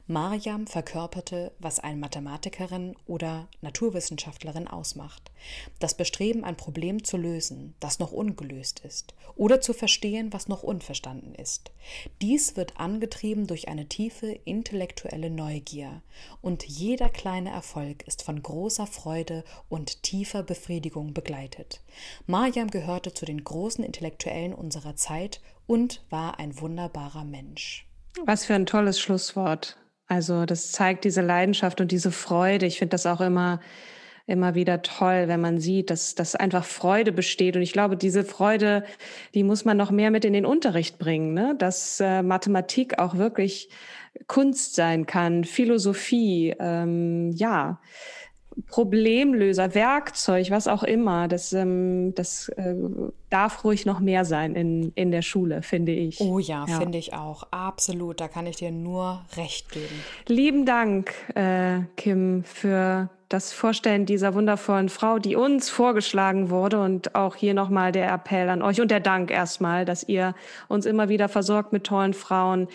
Mariam 0.08 0.68
verkörperte, 0.68 1.52
was 1.60 1.80
eine 1.80 1.98
Mathematikerin 1.98 2.96
oder 3.06 3.48
Naturwissenschaftlerin 3.62 4.68
ausmacht. 4.68 5.32
Das 5.80 5.96
Bestreben, 5.96 6.44
ein 6.44 6.56
Problem 6.56 7.04
zu 7.04 7.18
lösen, 7.18 7.76
das 7.80 8.00
noch 8.00 8.12
ungelöst 8.12 8.80
ist, 8.80 9.16
oder 9.36 9.62
zu 9.62 9.74
verstehen, 9.74 10.32
was 10.32 10.48
noch 10.48 10.64
unverstanden 10.64 11.36
ist. 11.36 11.72
Dies 12.22 12.56
wird 12.56 12.80
angetrieben 12.80 13.48
durch 13.48 13.68
eine 13.68 13.88
tiefe 13.88 14.28
intellektuelle 14.46 15.30
Neugier, 15.30 16.02
und 16.42 16.64
jeder 16.64 17.10
kleine 17.10 17.50
Erfolg 17.50 18.08
ist 18.08 18.24
von 18.24 18.42
großer 18.42 18.88
Freude 18.88 19.44
und 19.70 20.04
tiefer 20.04 20.44
Befriedigung 20.44 21.14
begleitet. 21.14 21.82
Mariam 22.26 22.70
gehörte 22.70 23.14
zu 23.14 23.26
den 23.26 23.44
großen 23.44 23.84
Intellektuellen 23.84 24.54
unserer 24.54 24.96
Zeit 24.96 25.42
und 25.66 26.04
war 26.10 26.40
ein 26.40 26.60
wunderbarer 26.60 27.24
Mensch. 27.24 27.87
Was 28.26 28.46
für 28.46 28.56
ein 28.56 28.66
tolles 28.66 29.00
Schlusswort. 29.00 29.78
Also 30.08 30.46
das 30.46 30.72
zeigt 30.72 31.04
diese 31.04 31.22
Leidenschaft 31.22 31.82
und 31.82 31.92
diese 31.92 32.12
Freude. 32.12 32.66
Ich 32.66 32.80
finde 32.80 32.92
das 32.92 33.06
auch 33.06 33.22
immer 33.22 33.60
immer 34.28 34.56
wieder 34.56 34.82
toll, 34.82 35.28
wenn 35.28 35.40
man 35.40 35.58
sieht, 35.58 35.90
dass, 35.90 36.14
dass 36.14 36.36
einfach 36.36 36.66
Freude 36.66 37.14
besteht. 37.14 37.56
Und 37.56 37.62
ich 37.62 37.72
glaube, 37.72 37.96
diese 37.96 38.26
Freude, 38.26 38.84
die 39.34 39.44
muss 39.44 39.64
man 39.64 39.78
noch 39.78 39.90
mehr 39.90 40.12
mit 40.12 40.26
in 40.26 40.34
den 40.34 40.46
Unterricht 40.46 41.00
bringen, 41.00 41.34
ne? 41.34 41.56
dass 41.58 42.02
äh, 42.02 42.22
Mathematik 42.22 43.00
auch 43.00 43.16
wirklich 43.16 43.70
Kunst 44.28 44.76
sein 44.76 45.06
kann, 45.06 45.46
Philosophie, 45.46 46.54
ähm, 46.60 47.32
ja. 47.32 47.80
Problemlöser, 48.66 49.76
Werkzeug, 49.76 50.50
was 50.50 50.68
auch 50.68 50.84
immer, 50.84 51.28
das, 51.28 51.54
ähm, 51.54 52.14
das 52.16 52.50
äh, 52.50 52.74
darf 53.30 53.64
ruhig 53.64 53.86
noch 53.86 54.00
mehr 54.00 54.26
sein 54.26 54.56
in, 54.56 54.92
in 54.96 55.12
der 55.12 55.22
Schule, 55.22 55.62
finde 55.62 55.92
ich. 55.92 56.20
Oh 56.20 56.40
ja, 56.40 56.66
ja. 56.68 56.80
finde 56.80 56.98
ich 56.98 57.14
auch. 57.14 57.44
Absolut. 57.52 58.20
Da 58.20 58.28
kann 58.28 58.48
ich 58.48 58.56
dir 58.56 58.72
nur 58.72 59.22
recht 59.36 59.72
geben. 59.72 60.04
Lieben 60.28 60.66
Dank, 60.66 61.14
äh, 61.36 61.82
Kim, 61.96 62.44
für 62.44 63.10
das 63.30 63.52
Vorstellen 63.54 64.06
dieser 64.06 64.34
wundervollen 64.34 64.90
Frau, 64.90 65.20
die 65.20 65.36
uns 65.36 65.70
vorgeschlagen 65.70 66.50
wurde. 66.50 66.80
Und 66.80 67.14
auch 67.16 67.36
hier 67.36 67.54
nochmal 67.54 67.92
der 67.92 68.12
Appell 68.12 68.50
an 68.50 68.62
euch 68.62 68.82
und 68.82 68.90
der 68.90 69.02
Dank 69.02 69.32
erstmal, 69.32 69.86
dass 69.86 70.08
ihr 70.08 70.34
uns 70.68 70.86
immer 70.86 71.10
wieder 71.10 71.30
versorgt 71.30 71.74
mit 71.74 71.84
tollen 71.84 72.14
Frauen. 72.14 72.68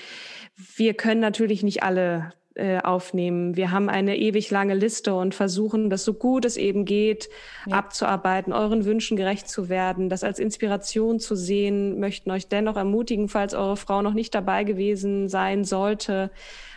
Wir 0.77 0.95
können 0.95 1.21
natürlich 1.21 1.63
nicht 1.63 1.83
alle 1.83 2.33
äh, 2.55 2.81
aufnehmen. 2.81 3.57
Wir 3.57 3.71
haben 3.71 3.89
eine 3.89 4.17
ewig 4.17 4.51
lange 4.51 4.75
Liste 4.75 5.15
und 5.15 5.35
versuchen, 5.35 5.91
das 5.91 6.05
so 6.05 6.15
gut 6.15 6.45
es 6.45 6.57
eben 6.57 6.85
geht, 6.85 7.29
ja. 7.67 7.77
abzuarbeiten, 7.77 8.53
euren 8.53 8.85
Wünschen 8.85 9.17
gerecht 9.17 9.49
zu 9.49 9.69
werden, 9.69 10.09
das 10.09 10.25
als 10.25 10.39
Inspiration 10.39 11.19
zu 11.21 11.35
sehen, 11.35 11.99
möchten 11.99 12.31
euch 12.31 12.49
dennoch 12.49 12.77
ermutigen, 12.77 13.29
falls 13.29 13.55
eure 13.55 13.77
Frau 13.77 14.03
noch 14.03 14.15
nicht 14.15 14.35
dabei 14.35 14.65
gewesen 14.65 15.29
sein 15.29 15.65
sollte, 15.65 16.31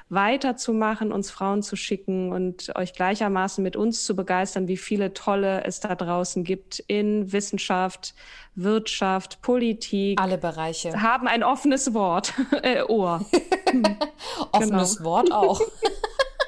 weiterzumachen, 0.10 1.12
uns 1.12 1.32
Frauen 1.32 1.64
zu 1.64 1.76
schicken 1.76 2.32
und 2.32 2.76
euch 2.76 2.94
gleichermaßen 2.94 3.64
mit 3.64 3.76
uns 3.76 4.06
zu 4.06 4.16
begeistern, 4.16 4.68
wie 4.68 4.78
viele 4.78 5.14
tolle 5.14 5.64
es 5.64 5.80
da 5.80 5.96
draußen 5.96 6.44
gibt 6.44 6.80
in 6.88 7.32
Wissenschaft, 7.32 8.14
Wirtschaft, 8.54 9.42
Politik. 9.42 10.22
Alle 10.22 10.38
Bereiche. 10.38 11.02
Haben 11.02 11.28
ein 11.28 11.44
offenes 11.44 11.94
Wort, 11.94 12.34
äh, 12.62 12.84
Ohr. 12.84 13.26
offenes 14.52 14.98
genau. 14.98 15.10
Wort 15.10 15.32
auch. 15.32 15.62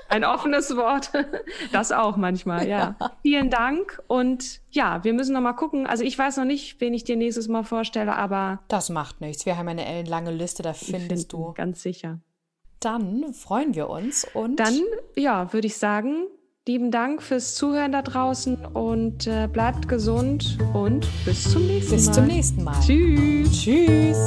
Ein 0.10 0.24
offenes 0.24 0.78
Wort, 0.78 1.12
das 1.74 1.92
auch 1.92 2.16
manchmal, 2.16 2.66
ja. 2.66 2.96
ja. 2.98 3.12
Vielen 3.24 3.50
Dank 3.50 4.02
und 4.08 4.62
ja, 4.72 5.04
wir 5.04 5.14
müssen 5.14 5.34
noch 5.34 5.42
mal 5.42 5.52
gucken. 5.52 5.86
Also 5.86 6.06
ich 6.06 6.18
weiß 6.18 6.38
noch 6.38 6.46
nicht, 6.46 6.80
wen 6.80 6.94
ich 6.94 7.04
dir 7.04 7.18
nächstes 7.18 7.50
Mal 7.50 7.64
vorstelle, 7.64 8.16
aber 8.16 8.62
das 8.70 8.90
macht 8.90 9.20
nichts. 9.20 9.46
Wir 9.46 9.58
haben 9.58 9.68
eine 9.68 9.86
ellenlange 9.86 10.32
Liste, 10.32 10.64
da 10.64 10.72
findest 10.72 11.34
du 11.34 11.52
ganz 11.52 11.82
sicher. 11.82 12.20
Dann 12.80 13.34
freuen 13.34 13.74
wir 13.74 13.90
uns 13.90 14.26
und 14.34 14.60
dann, 14.60 14.82
ja, 15.16 15.52
würde 15.52 15.68
ich 15.68 15.78
sagen, 15.78 16.28
lieben 16.68 16.92
Dank 16.92 17.24
fürs 17.24 17.56
Zuhören 17.56 17.92
da 17.92 18.02
draußen 18.02 18.66
und 18.66 19.26
äh, 19.26 19.48
bleibt 19.52 19.88
gesund 19.88 20.58
und 20.74 21.08
bis 21.26 21.52
zum 21.52 21.66
nächsten 21.66 21.96
bis 21.96 22.06
Mal. 22.06 22.12
Bis 22.12 22.16
zum 22.16 22.28
nächsten 22.28 22.64
Mal. 22.64 22.80
Tschüss. 22.82 23.52
Tschüss. 23.52 24.18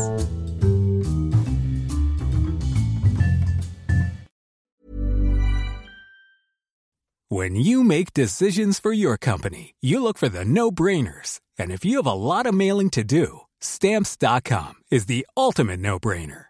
When 7.33 7.55
you 7.55 7.85
make 7.85 8.13
decisions 8.13 8.81
for 8.81 8.93
your 8.93 9.17
company, 9.17 9.75
you 9.81 10.03
look 10.03 10.19
for 10.19 10.29
the 10.29 10.45
no-brainers. 10.45 11.39
And 11.57 11.71
if 11.71 11.85
you 11.85 11.99
have 11.99 12.07
a 12.07 12.13
lot 12.13 12.47
of 12.47 12.55
mailing 12.55 12.91
to 12.91 13.05
do, 13.05 13.43
stamps.com 13.61 14.83
is 14.91 15.07
the 15.07 15.25
ultimate 15.37 15.79
no-brainer. 15.79 16.50